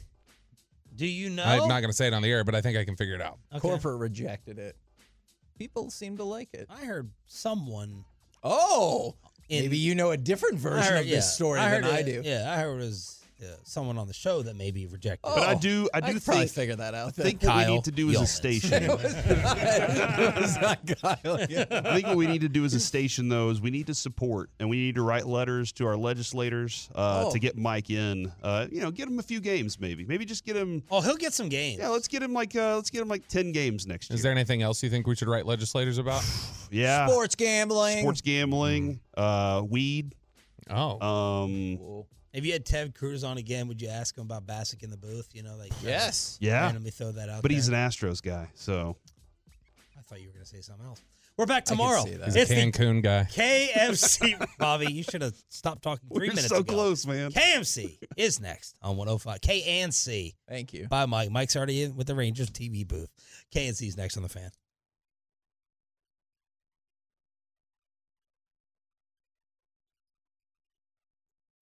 [0.94, 1.44] do you know?
[1.44, 3.14] I'm not going to say it on the air, but I think I can figure
[3.14, 3.38] it out.
[3.52, 3.60] Okay.
[3.60, 4.76] Corporate rejected it.
[5.58, 6.66] People seem to like it.
[6.68, 8.04] I heard someone.
[8.42, 9.14] Oh,
[9.48, 11.92] in- maybe you know a different version heard- of yeah, this story I than heard
[11.94, 12.22] I do.
[12.24, 15.28] Yeah, I heard it was uh, someone on the show that may be rejected.
[15.28, 17.08] Oh, But I do I do could probably think figure that out.
[17.08, 17.50] I think then.
[17.50, 18.28] what we Kyle need to do as a Yeomans.
[18.28, 18.82] station.
[18.84, 21.34] it was not Kyle.
[21.40, 23.94] I think what we need to do as a station, though, is we need to
[23.94, 27.32] support and we need to write letters to our legislators uh, Oh.
[27.32, 28.32] to get Mike in.
[28.42, 30.04] Uh, you know, get him a few games, maybe.
[30.04, 30.82] Maybe just get him.
[30.90, 31.78] Oh, he'll get some games.
[31.78, 34.14] Yeah, let's get him like uh, let's get him like ten games next year.
[34.16, 36.24] Is there anything else you think we should write legislators about?
[36.70, 37.98] yeah, Sports gambling.
[38.00, 40.14] sports gambling, uh, weed.
[40.68, 42.04] Oh, Um,
[42.36, 44.96] If you had Ted Cruz on again, would you ask him about Bacsik in the
[44.98, 45.30] booth?
[45.32, 46.36] You know, like Yes.
[46.40, 47.40] yeah, randomly throw that out.
[47.40, 47.74] but he's an.
[47.74, 48.96] Astros guy, so
[49.98, 51.00] I thought you were going to say something else.
[51.38, 52.04] We're back I can tomorrow.
[52.04, 52.26] see that.
[52.26, 53.26] he's a It's the Cancun guy.
[53.30, 54.46] KFC.
[54.58, 56.72] Bobby, you should have stopped talking three we're minutes so ago.
[56.74, 57.30] close, man.
[57.30, 59.40] KMC is next on 105.
[59.40, 60.34] K and C.
[60.48, 60.88] Thank you.
[60.88, 61.30] Bye, Mike.
[61.30, 63.10] Mike's already in with the Rangers TV booth.
[63.50, 64.50] K and C's next on the fan.